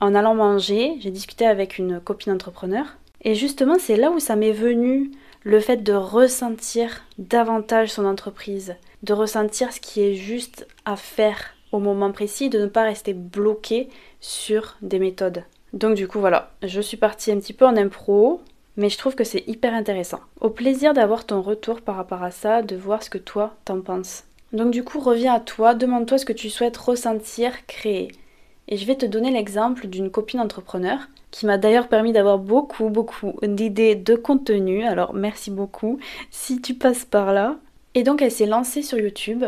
en 0.00 0.14
allant 0.14 0.34
manger, 0.34 0.94
j'ai 1.00 1.10
discuté 1.10 1.44
avec 1.44 1.76
une 1.76 2.00
copine 2.00 2.32
entrepreneur. 2.32 2.86
Et 3.20 3.34
justement, 3.34 3.76
c'est 3.78 3.96
là 3.96 4.10
où 4.10 4.18
ça 4.18 4.34
m'est 4.34 4.52
venu 4.52 5.10
le 5.42 5.60
fait 5.60 5.82
de 5.82 5.92
ressentir 5.92 7.02
davantage 7.18 7.92
son 7.92 8.06
entreprise, 8.06 8.76
de 9.02 9.12
ressentir 9.12 9.74
ce 9.74 9.80
qui 9.80 10.00
est 10.00 10.14
juste 10.14 10.66
à 10.86 10.96
faire 10.96 11.54
au 11.74 11.80
moment 11.80 12.12
précis, 12.12 12.48
de 12.48 12.60
ne 12.60 12.66
pas 12.66 12.84
rester 12.84 13.14
bloqué 13.14 13.88
sur 14.20 14.76
des 14.80 14.98
méthodes. 14.98 15.44
Donc 15.72 15.96
du 15.96 16.06
coup 16.06 16.20
voilà, 16.20 16.52
je 16.62 16.80
suis 16.80 16.96
partie 16.96 17.32
un 17.32 17.38
petit 17.38 17.52
peu 17.52 17.66
en 17.66 17.76
impro, 17.76 18.40
mais 18.76 18.88
je 18.88 18.98
trouve 18.98 19.16
que 19.16 19.24
c'est 19.24 19.44
hyper 19.48 19.74
intéressant. 19.74 20.20
Au 20.40 20.50
plaisir 20.50 20.94
d'avoir 20.94 21.26
ton 21.26 21.42
retour 21.42 21.80
par 21.80 21.96
rapport 21.96 22.22
à 22.22 22.30
ça, 22.30 22.62
de 22.62 22.76
voir 22.76 23.02
ce 23.02 23.10
que 23.10 23.18
toi 23.18 23.56
t'en 23.64 23.80
penses. 23.80 24.24
Donc 24.52 24.70
du 24.70 24.84
coup, 24.84 25.00
reviens 25.00 25.34
à 25.34 25.40
toi, 25.40 25.74
demande-toi 25.74 26.18
ce 26.18 26.24
que 26.24 26.32
tu 26.32 26.48
souhaites 26.48 26.76
ressentir, 26.76 27.66
créer. 27.66 28.12
Et 28.68 28.76
je 28.76 28.86
vais 28.86 28.94
te 28.94 29.04
donner 29.04 29.32
l'exemple 29.32 29.88
d'une 29.88 30.10
copine 30.10 30.40
entrepreneur 30.40 30.98
qui 31.32 31.44
m'a 31.44 31.58
d'ailleurs 31.58 31.88
permis 31.88 32.12
d'avoir 32.12 32.38
beaucoup, 32.38 32.88
beaucoup 32.88 33.32
d'idées 33.42 33.96
de 33.96 34.14
contenu. 34.14 34.84
Alors 34.84 35.12
merci 35.12 35.50
beaucoup 35.50 35.98
si 36.30 36.62
tu 36.62 36.74
passes 36.74 37.04
par 37.04 37.32
là. 37.32 37.56
Et 37.94 38.04
donc 38.04 38.22
elle 38.22 38.30
s'est 38.30 38.46
lancée 38.46 38.82
sur 38.82 38.98
YouTube. 38.98 39.44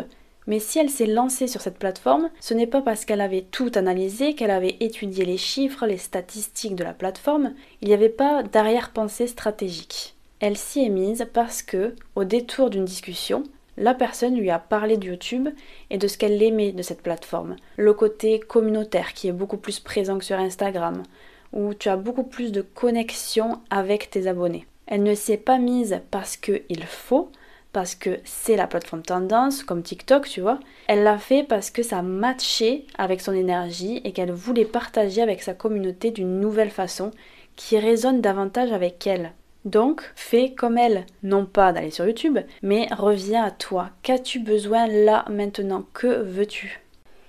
Mais 0.47 0.61
si 0.61 0.79
elle 0.79 0.91
s'est 0.91 1.07
lancée 1.07 1.49
sur 1.49 1.61
cette 1.61 1.79
plateforme, 1.79 2.31
ce 2.41 2.55
n'est 2.55 2.67
pas 2.67 2.83
parce 2.83 3.05
qu'elle 3.05 3.21
avait 3.21 3.47
tout 3.51 3.73
analysé, 3.75 4.35
qu'elle 4.35 4.51
avait 4.51 4.77
étudié 4.81 5.25
les 5.25 5.39
chiffres, 5.39 5.87
les 5.87 5.99
statistiques 5.99 6.77
de 6.77 6.85
la 6.85 6.93
plateforme, 6.93 7.53
il 7.83 7.89
n'y 7.89 7.95
avait 7.95 8.09
pas 8.09 8.43
d'arrière-pensée 8.43 9.27
stratégique. 9.27 10.15
Elle 10.39 10.57
s'y 10.57 10.85
est 10.85 10.91
mise 10.91 11.27
parce 11.33 11.63
que, 11.63 11.95
au 12.15 12.25
détour 12.25 12.71
d'une 12.71 12.85
discussion, 12.85 13.43
la 13.79 13.95
personne 13.95 14.37
lui 14.37 14.51
a 14.51 14.59
parlé 14.59 14.97
de 14.97 15.07
YouTube 15.07 15.49
et 15.91 15.99
de 15.99 16.09
ce 16.09 16.17
qu'elle 16.17 16.43
aimait 16.43 16.73
de 16.73 16.83
cette 16.83 17.03
plateforme. 17.03 17.57
Le 17.77 17.93
côté 17.93 18.41
communautaire 18.41 19.13
qui 19.13 19.29
est 19.29 19.33
beaucoup 19.33 19.59
plus 19.59 19.81
présent 19.81 20.19
que 20.19 20.25
sur 20.25 20.39
Instagram, 20.39 21.03
où 21.53 21.75
tu 21.75 21.89
as 21.89 21.97
beaucoup 21.97 22.25
plus 22.25 22.53
de 22.53 22.63
connexion 22.63 23.61
avec 23.71 24.11
tes 24.11 24.27
abonnés. 24.27 24.67
Elle 24.87 25.03
ne 25.03 25.15
s'est 25.15 25.37
pas 25.37 25.59
mise 25.59 26.01
parce 26.11 26.37
qu'il 26.37 26.85
faut, 26.87 27.31
parce 27.77 27.95
que 27.95 28.21
c'est 28.25 28.57
la 28.57 28.67
plateforme 28.67 29.03
tendance, 29.03 29.63
comme 29.63 29.83
TikTok, 29.83 30.27
tu 30.27 30.41
vois. 30.41 30.59
Elle 30.87 31.03
l'a 31.03 31.19
fait 31.19 31.43
parce 31.43 31.71
que 31.71 31.83
ça 31.83 32.01
matchait 32.01 32.85
avec 32.97 33.21
son 33.21 33.35
énergie 33.35 34.01
et 34.03 34.13
qu'elle 34.13 34.33
voulait 34.33 34.65
partager 34.65 35.21
avec 35.21 35.43
sa 35.43 35.53
communauté 35.53 36.11
d'une 36.11 36.41
nouvelle 36.41 36.71
façon 36.71 37.11
qui 37.55 37.79
résonne 37.79 38.23
davantage 38.23 38.73
avec 38.73 39.07
elle. 39.07 39.33
Donc, 39.67 40.11
fais 40.15 40.53
comme 40.53 40.79
elle. 40.79 41.05
Non 41.23 41.45
pas 41.45 41.75
d'aller 41.75 41.91
sur 41.91 42.07
YouTube, 42.07 42.39
mais 42.63 42.89
reviens 42.97 43.45
à 43.45 43.51
toi. 43.51 43.91
Qu'as-tu 44.03 44.39
besoin 44.39 44.87
là 44.87 45.27
maintenant? 45.29 45.85
Que 45.93 46.23
veux-tu? 46.23 46.81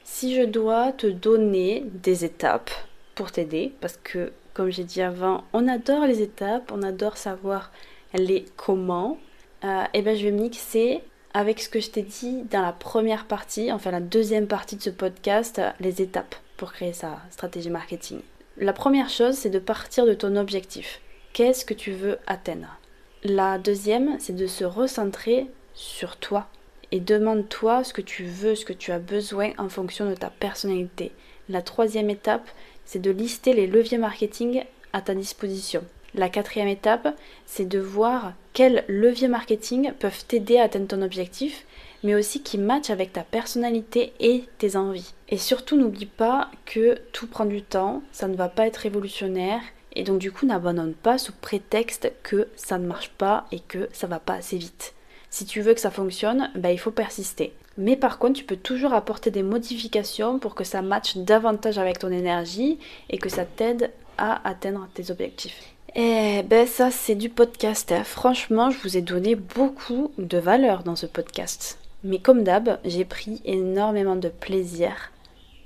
Si 0.05 0.33
je 0.33 0.43
dois 0.43 0.93
te 0.93 1.07
donner 1.07 1.83
des 1.91 2.23
étapes 2.23 2.71
pour 3.15 3.33
t'aider, 3.33 3.73
parce 3.81 3.97
que, 3.97 4.31
comme 4.53 4.69
j'ai 4.69 4.85
dit 4.85 5.01
avant, 5.01 5.43
on 5.51 5.67
adore 5.67 6.05
les 6.05 6.21
étapes, 6.21 6.71
on 6.73 6.83
adore 6.83 7.17
savoir 7.17 7.73
les 8.13 8.45
comment, 8.55 9.17
euh, 9.63 9.83
eh 9.93 10.01
ben 10.01 10.15
je 10.15 10.23
vais 10.23 10.31
mixer 10.31 11.01
avec 11.33 11.59
ce 11.59 11.69
que 11.69 11.79
je 11.79 11.89
t'ai 11.89 12.03
dit 12.03 12.43
dans 12.51 12.61
la 12.61 12.73
première 12.73 13.25
partie, 13.25 13.71
enfin 13.71 13.91
la 13.91 13.99
deuxième 13.99 14.47
partie 14.47 14.75
de 14.75 14.81
ce 14.81 14.89
podcast, 14.89 15.61
les 15.79 16.01
étapes 16.01 16.35
pour 16.57 16.73
créer 16.73 16.93
sa 16.93 17.19
stratégie 17.29 17.69
marketing. 17.69 18.21
La 18.57 18.73
première 18.73 19.09
chose, 19.09 19.35
c'est 19.35 19.51
de 19.51 19.59
partir 19.59 20.05
de 20.05 20.13
ton 20.13 20.35
objectif 20.35 20.99
qu'est-ce 21.37 21.65
que 21.65 21.75
tu 21.75 21.91
veux 21.91 22.17
atteindre? 22.25 22.79
La 23.23 23.59
deuxième, 23.59 24.19
c'est 24.19 24.35
de 24.35 24.47
se 24.47 24.63
recentrer 24.63 25.45
sur 25.75 26.17
toi 26.17 26.47
et 26.91 26.99
demande-toi 26.99 27.83
ce 27.83 27.93
que 27.93 28.01
tu 28.01 28.23
veux, 28.23 28.55
ce 28.55 28.65
que 28.65 28.73
tu 28.73 28.91
as 28.91 28.97
besoin 28.97 29.51
en 29.59 29.69
fonction 29.69 30.09
de 30.09 30.15
ta 30.15 30.31
personnalité. 30.31 31.11
La 31.47 31.61
troisième 31.61 32.09
étape, 32.09 32.49
c'est 32.85 32.97
de 32.97 33.11
lister 33.11 33.53
les 33.53 33.67
leviers 33.67 33.99
marketing 33.99 34.63
à 34.93 35.01
ta 35.01 35.13
disposition. 35.13 35.83
La 36.17 36.29
quatrième 36.29 36.67
étape, 36.67 37.15
c'est 37.45 37.67
de 37.67 37.79
voir 37.79 38.33
quels 38.53 38.83
leviers 38.87 39.27
marketing 39.27 39.93
peuvent 39.99 40.25
t'aider 40.27 40.57
à 40.57 40.63
atteindre 40.63 40.87
ton 40.87 41.03
objectif, 41.03 41.65
mais 42.03 42.15
aussi 42.15 42.41
qui 42.41 42.57
matchent 42.57 42.89
avec 42.89 43.13
ta 43.13 43.21
personnalité 43.21 44.13
et 44.19 44.43
tes 44.57 44.75
envies. 44.75 45.13
Et 45.29 45.37
surtout, 45.37 45.77
n'oublie 45.77 46.07
pas 46.07 46.49
que 46.65 46.97
tout 47.13 47.27
prend 47.27 47.45
du 47.45 47.61
temps, 47.61 48.01
ça 48.11 48.27
ne 48.27 48.35
va 48.35 48.49
pas 48.49 48.65
être 48.65 48.77
révolutionnaire 48.77 49.61
et 49.93 50.03
donc 50.03 50.19
du 50.19 50.31
coup, 50.31 50.45
n'abandonne 50.45 50.93
pas 50.93 51.17
sous 51.17 51.33
prétexte 51.33 52.11
que 52.23 52.47
ça 52.55 52.77
ne 52.77 52.87
marche 52.87 53.09
pas 53.09 53.45
et 53.51 53.59
que 53.59 53.89
ça 53.93 54.07
va 54.07 54.19
pas 54.19 54.33
assez 54.33 54.57
vite. 54.57 54.93
Si 55.29 55.45
tu 55.45 55.61
veux 55.61 55.73
que 55.73 55.79
ça 55.79 55.91
fonctionne, 55.91 56.51
bah, 56.55 56.71
il 56.71 56.79
faut 56.79 56.91
persister. 56.91 57.53
Mais 57.77 57.95
par 57.95 58.17
contre, 58.17 58.39
tu 58.39 58.45
peux 58.45 58.57
toujours 58.57 58.93
apporter 58.93 59.29
des 59.29 59.43
modifications 59.43 60.39
pour 60.39 60.55
que 60.55 60.63
ça 60.63 60.81
matche 60.81 61.17
davantage 61.17 61.77
avec 61.77 61.99
ton 61.99 62.11
énergie 62.11 62.79
et 63.09 63.17
que 63.17 63.29
ça 63.29 63.45
t'aide 63.45 63.91
à 64.17 64.47
atteindre 64.47 64.87
tes 64.93 65.11
objectifs. 65.11 65.76
Eh 65.95 66.43
ben 66.43 66.67
ça 66.67 66.91
c'est 66.91 67.15
du 67.15 67.29
podcast. 67.29 67.93
Franchement, 68.03 68.69
je 68.69 68.77
vous 68.79 68.97
ai 68.97 69.01
donné 69.01 69.35
beaucoup 69.35 70.11
de 70.17 70.37
valeur 70.37 70.83
dans 70.83 70.95
ce 70.95 71.05
podcast. 71.05 71.79
Mais 72.03 72.19
comme 72.19 72.43
d'hab, 72.43 72.79
j'ai 72.85 73.05
pris 73.05 73.41
énormément 73.45 74.15
de 74.15 74.29
plaisir 74.29 75.11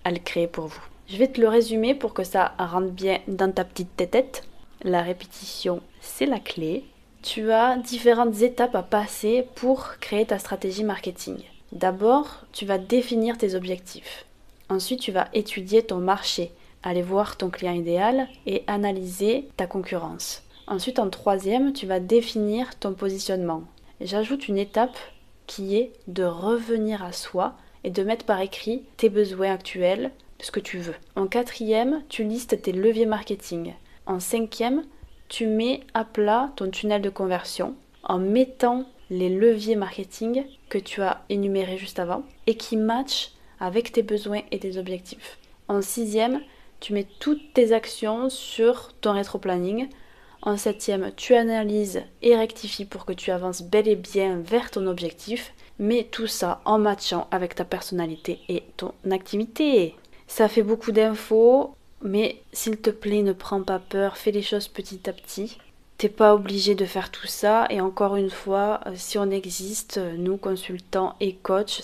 à 0.03 0.11
le 0.11 0.19
créer 0.19 0.47
pour 0.47 0.67
vous. 0.67 0.81
Je 1.07 1.17
vais 1.17 1.27
te 1.27 1.41
le 1.41 1.49
résumer 1.49 1.95
pour 1.95 2.13
que 2.13 2.23
ça 2.23 2.53
rentre 2.57 2.91
bien 2.91 3.19
dans 3.27 3.51
ta 3.51 3.65
petite 3.65 3.95
tête. 3.97 4.43
La 4.83 5.01
répétition, 5.01 5.81
c'est 5.99 6.25
la 6.25 6.39
clé. 6.39 6.85
Tu 7.21 7.51
as 7.51 7.77
différentes 7.77 8.41
étapes 8.41 8.75
à 8.75 8.83
passer 8.83 9.45
pour 9.55 9.97
créer 9.99 10.25
ta 10.25 10.39
stratégie 10.39 10.83
marketing. 10.83 11.37
D'abord, 11.71 12.45
tu 12.53 12.65
vas 12.65 12.77
définir 12.77 13.37
tes 13.37 13.55
objectifs. 13.55 14.25
Ensuite, 14.69 15.01
tu 15.01 15.11
vas 15.11 15.27
étudier 15.33 15.83
ton 15.83 15.97
marché, 15.97 16.51
aller 16.83 17.01
voir 17.01 17.37
ton 17.37 17.49
client 17.49 17.73
idéal 17.73 18.27
et 18.45 18.63
analyser 18.67 19.49
ta 19.57 19.67
concurrence. 19.67 20.43
Ensuite, 20.67 20.99
en 20.99 21.09
troisième, 21.09 21.73
tu 21.73 21.85
vas 21.85 21.99
définir 21.99 22.77
ton 22.79 22.93
positionnement. 22.93 23.63
J'ajoute 23.99 24.47
une 24.47 24.57
étape 24.57 24.97
qui 25.47 25.75
est 25.75 25.91
de 26.07 26.23
revenir 26.23 27.03
à 27.03 27.11
soi 27.11 27.55
et 27.83 27.89
de 27.89 28.03
mettre 28.03 28.25
par 28.25 28.39
écrit 28.41 28.83
tes 28.97 29.09
besoins 29.09 29.51
actuels, 29.51 30.11
ce 30.39 30.51
que 30.51 30.59
tu 30.59 30.77
veux. 30.77 30.95
En 31.15 31.27
quatrième, 31.27 32.03
tu 32.09 32.23
listes 32.23 32.61
tes 32.61 32.71
leviers 32.71 33.05
marketing. 33.05 33.73
En 34.05 34.19
cinquième, 34.19 34.83
tu 35.29 35.45
mets 35.47 35.81
à 35.93 36.03
plat 36.03 36.51
ton 36.55 36.69
tunnel 36.69 37.01
de 37.01 37.09
conversion 37.09 37.75
en 38.03 38.17
mettant 38.17 38.85
les 39.09 39.29
leviers 39.29 39.75
marketing 39.75 40.45
que 40.69 40.77
tu 40.77 41.01
as 41.01 41.23
énumérés 41.29 41.77
juste 41.77 41.99
avant 41.99 42.23
et 42.47 42.55
qui 42.55 42.77
matchent 42.77 43.33
avec 43.59 43.91
tes 43.91 44.03
besoins 44.03 44.41
et 44.51 44.59
tes 44.59 44.77
objectifs. 44.77 45.37
En 45.67 45.81
sixième, 45.81 46.41
tu 46.81 46.93
mets 46.93 47.07
toutes 47.19 47.53
tes 47.53 47.71
actions 47.71 48.29
sur 48.29 48.91
ton 48.99 49.13
rétro-planning. 49.13 49.87
En 50.41 50.57
septième, 50.57 51.11
tu 51.15 51.35
analyses 51.35 52.01
et 52.23 52.35
rectifies 52.35 52.85
pour 52.85 53.05
que 53.05 53.13
tu 53.13 53.29
avances 53.29 53.61
bel 53.61 53.87
et 53.87 53.95
bien 53.95 54.39
vers 54.39 54.71
ton 54.71 54.87
objectif, 54.87 55.53
mais 55.77 56.07
tout 56.11 56.25
ça 56.25 56.59
en 56.65 56.79
matchant 56.79 57.27
avec 57.29 57.53
ta 57.53 57.63
personnalité 57.63 58.39
et 58.49 58.63
ton 58.77 58.93
activité. 59.11 59.95
Ça 60.25 60.47
fait 60.47 60.63
beaucoup 60.63 60.91
d'infos, 60.91 61.75
mais 62.01 62.41
s'il 62.51 62.77
te 62.77 62.89
plaît, 62.89 63.21
ne 63.21 63.33
prends 63.33 63.61
pas 63.61 63.79
peur, 63.79 64.17
fais 64.17 64.31
les 64.31 64.41
choses 64.41 64.67
petit 64.67 65.07
à 65.07 65.13
petit. 65.13 65.59
T'es 65.99 66.09
pas 66.09 66.33
obligé 66.33 66.73
de 66.73 66.85
faire 66.85 67.11
tout 67.11 67.27
ça, 67.27 67.67
et 67.69 67.79
encore 67.79 68.15
une 68.15 68.31
fois, 68.31 68.79
euh, 68.87 68.93
si 68.95 69.19
on 69.19 69.29
existe, 69.29 69.99
nous 70.17 70.37
consultants 70.37 71.15
et 71.19 71.35
coachs, 71.35 71.81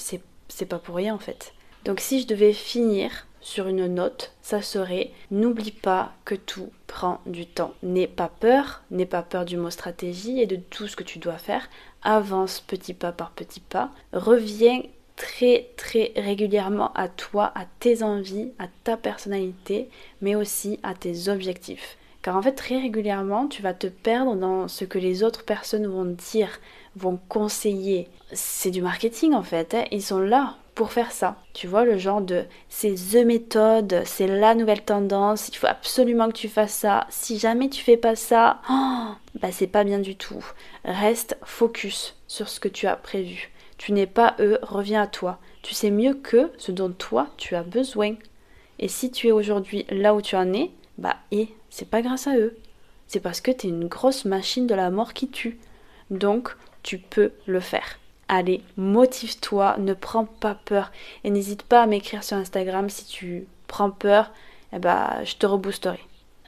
c'est 0.47 0.65
pas 0.65 0.79
pour 0.79 0.95
rien 0.95 1.13
en 1.13 1.19
fait. 1.19 1.53
Donc 1.87 2.01
si 2.01 2.19
je 2.19 2.27
devais 2.27 2.51
finir 2.51 3.27
sur 3.39 3.69
une 3.69 3.87
note, 3.87 4.33
ça 4.41 4.61
serait 4.61 5.11
n'oublie 5.31 5.71
pas 5.71 6.11
que 6.25 6.35
tout 6.35 6.69
prend 6.85 7.21
du 7.25 7.45
temps. 7.45 7.73
N'aie 7.81 8.07
pas 8.07 8.27
peur, 8.27 8.83
n'aie 8.91 9.05
pas 9.05 9.21
peur 9.21 9.45
du 9.45 9.55
mot 9.55 9.69
stratégie 9.69 10.41
et 10.41 10.47
de 10.47 10.57
tout 10.57 10.89
ce 10.89 10.97
que 10.97 11.05
tu 11.05 11.17
dois 11.17 11.37
faire. 11.37 11.69
Avance 12.03 12.59
petit 12.59 12.93
pas 12.93 13.13
par 13.13 13.31
petit 13.31 13.61
pas. 13.61 13.91
Reviens 14.11 14.81
très 15.15 15.69
très 15.77 16.11
régulièrement 16.17 16.91
à 16.91 17.07
toi, 17.07 17.53
à 17.55 17.63
tes 17.79 18.03
envies, 18.03 18.51
à 18.59 18.65
ta 18.83 18.97
personnalité, 18.97 19.87
mais 20.19 20.35
aussi 20.35 20.81
à 20.83 20.93
tes 20.93 21.29
objectifs. 21.29 21.97
Car 22.21 22.35
en 22.35 22.41
fait, 22.41 22.51
très 22.51 22.81
régulièrement, 22.81 23.47
tu 23.47 23.61
vas 23.61 23.73
te 23.73 23.87
perdre 23.87 24.35
dans 24.35 24.67
ce 24.67 24.83
que 24.83 24.99
les 24.99 25.23
autres 25.23 25.45
personnes 25.45 25.87
vont 25.87 26.03
dire, 26.03 26.59
vont 26.97 27.17
conseiller. 27.29 28.09
C'est 28.33 28.71
du 28.71 28.81
marketing 28.81 29.31
en 29.31 29.43
fait, 29.43 29.73
hein. 29.73 29.85
ils 29.91 30.03
sont 30.03 30.19
là 30.19 30.57
pour 30.77 30.91
faire 30.91 31.11
ça. 31.11 31.37
Tu 31.53 31.65
vois, 31.65 31.85
le 31.85 31.97
genre 31.97 32.21
de 32.21 32.45
c'est 32.69 32.93
the 32.93 33.25
méthode, 33.25 34.03
c'est 34.05 34.27
la 34.27 34.53
nouvelle 34.53 34.83
tendance, 34.83 35.49
il 35.49 35.55
faut 35.55 35.65
absolument 35.65 36.27
que 36.27 36.37
tu 36.37 36.47
fasses 36.47 36.75
ça. 36.75 37.07
Si 37.09 37.39
jamais 37.39 37.67
tu 37.67 37.83
fais 37.83 37.97
pas 37.97 38.15
ça, 38.15 38.61
oh, 38.69 39.07
bah 39.41 39.51
c'est 39.51 39.65
pas 39.65 39.83
bien 39.83 39.97
du 39.97 40.15
tout. 40.15 40.45
Reste 40.85 41.35
focus 41.43 42.15
sur 42.27 42.47
ce 42.47 42.59
que 42.59 42.67
tu 42.67 42.85
as 42.85 42.95
prévu. 42.95 43.51
Tu 43.79 43.91
n'es 43.91 44.05
pas 44.05 44.35
eux, 44.39 44.59
reviens 44.61 45.01
à 45.01 45.07
toi. 45.07 45.39
Tu 45.63 45.73
sais 45.73 45.89
mieux 45.89 46.13
que 46.13 46.51
ce 46.59 46.71
dont 46.71 46.91
toi 46.91 47.27
tu 47.37 47.55
as 47.55 47.63
besoin. 47.63 48.13
Et 48.77 48.87
si 48.87 49.09
tu 49.09 49.29
es 49.29 49.31
aujourd'hui 49.31 49.87
là 49.89 50.13
où 50.13 50.21
tu 50.21 50.35
en 50.35 50.53
es, 50.53 50.69
bah 50.99 51.15
et 51.31 51.49
c'est 51.71 51.89
pas 51.89 52.03
grâce 52.03 52.27
à 52.27 52.37
eux. 52.37 52.55
C'est 53.07 53.19
parce 53.19 53.41
que 53.41 53.49
tu 53.49 53.65
es 53.65 53.69
une 53.71 53.87
grosse 53.87 54.25
machine 54.25 54.67
de 54.67 54.75
la 54.75 54.91
mort 54.91 55.13
qui 55.13 55.27
tue. 55.27 55.57
Donc, 56.11 56.55
tu 56.83 56.99
peux 56.99 57.31
le 57.47 57.61
faire. 57.61 57.97
Allez, 58.29 58.61
motive-toi, 58.75 59.77
ne 59.79 59.93
prends 59.93 60.25
pas 60.25 60.55
peur 60.65 60.91
et 61.23 61.29
n'hésite 61.29 61.63
pas 61.63 61.83
à 61.83 61.87
m'écrire 61.87 62.23
sur 62.23 62.37
Instagram 62.37 62.89
si 62.89 63.05
tu 63.05 63.47
prends 63.67 63.89
peur, 63.89 64.31
eh 64.73 64.79
bah, 64.79 65.23
je 65.23 65.35
te 65.35 65.45
reboosterai. 65.45 65.99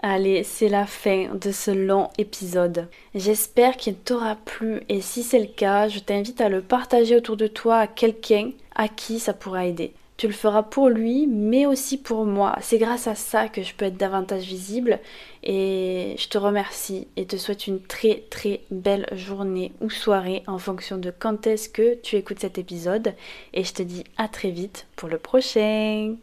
Allez, 0.02 0.44
c'est 0.44 0.70
la 0.70 0.86
fin 0.86 1.28
de 1.34 1.52
ce 1.52 1.72
long 1.72 2.10
épisode. 2.18 2.88
J'espère 3.16 3.76
qu'il 3.76 3.96
t'aura 3.96 4.36
plu 4.36 4.82
et 4.88 5.02
si 5.02 5.24
c'est 5.24 5.40
le 5.40 5.48
cas, 5.48 5.90
je 5.90 6.00
t'invite 6.00 6.40
à 6.40 6.48
le 6.48 6.62
partager 6.62 7.16
autour 7.18 7.36
de 7.36 7.48
toi 7.48 7.80
à 7.80 7.88
quelqu'un 7.88 8.52
à 8.76 8.88
qui 8.88 9.20
ça 9.20 9.34
pourra 9.34 9.66
aider. 9.66 9.94
Tu 10.20 10.28
le 10.28 10.34
feras 10.34 10.64
pour 10.64 10.90
lui, 10.90 11.28
mais 11.28 11.66
aussi 11.66 11.98
pour 11.98 12.26
moi. 12.26 12.58
C'est 12.60 12.78
grâce 12.78 13.08
à 13.08 13.16
ça 13.16 13.48
que 13.48 13.64
je 13.64 13.74
peux 13.74 13.86
être 13.86 13.96
davantage 13.96 14.44
visible. 14.44 15.00
Et 15.44 16.16
je 16.18 16.28
te 16.28 16.38
remercie 16.38 17.08
et 17.16 17.26
te 17.26 17.38
souhaite 17.38 17.68
une 17.68 17.82
très 17.82 18.26
très 18.30 18.60
belle 18.70 19.08
journée 19.14 19.72
ou 19.80 19.90
soirée 19.90 20.44
en 20.46 20.58
fonction 20.58 20.98
de 20.98 21.10
quand 21.18 21.48
est-ce 21.48 21.70
que 21.70 21.96
tu 22.02 22.18
écoutes 22.18 22.42
cet 22.42 22.58
épisode. 22.58 23.14
Et 23.54 23.64
je 23.64 23.74
te 23.74 23.82
dis 23.82 24.04
à 24.18 24.28
très 24.28 24.52
vite 24.52 24.88
pour 24.98 25.08
le 25.08 25.20
prochain. 25.20 26.18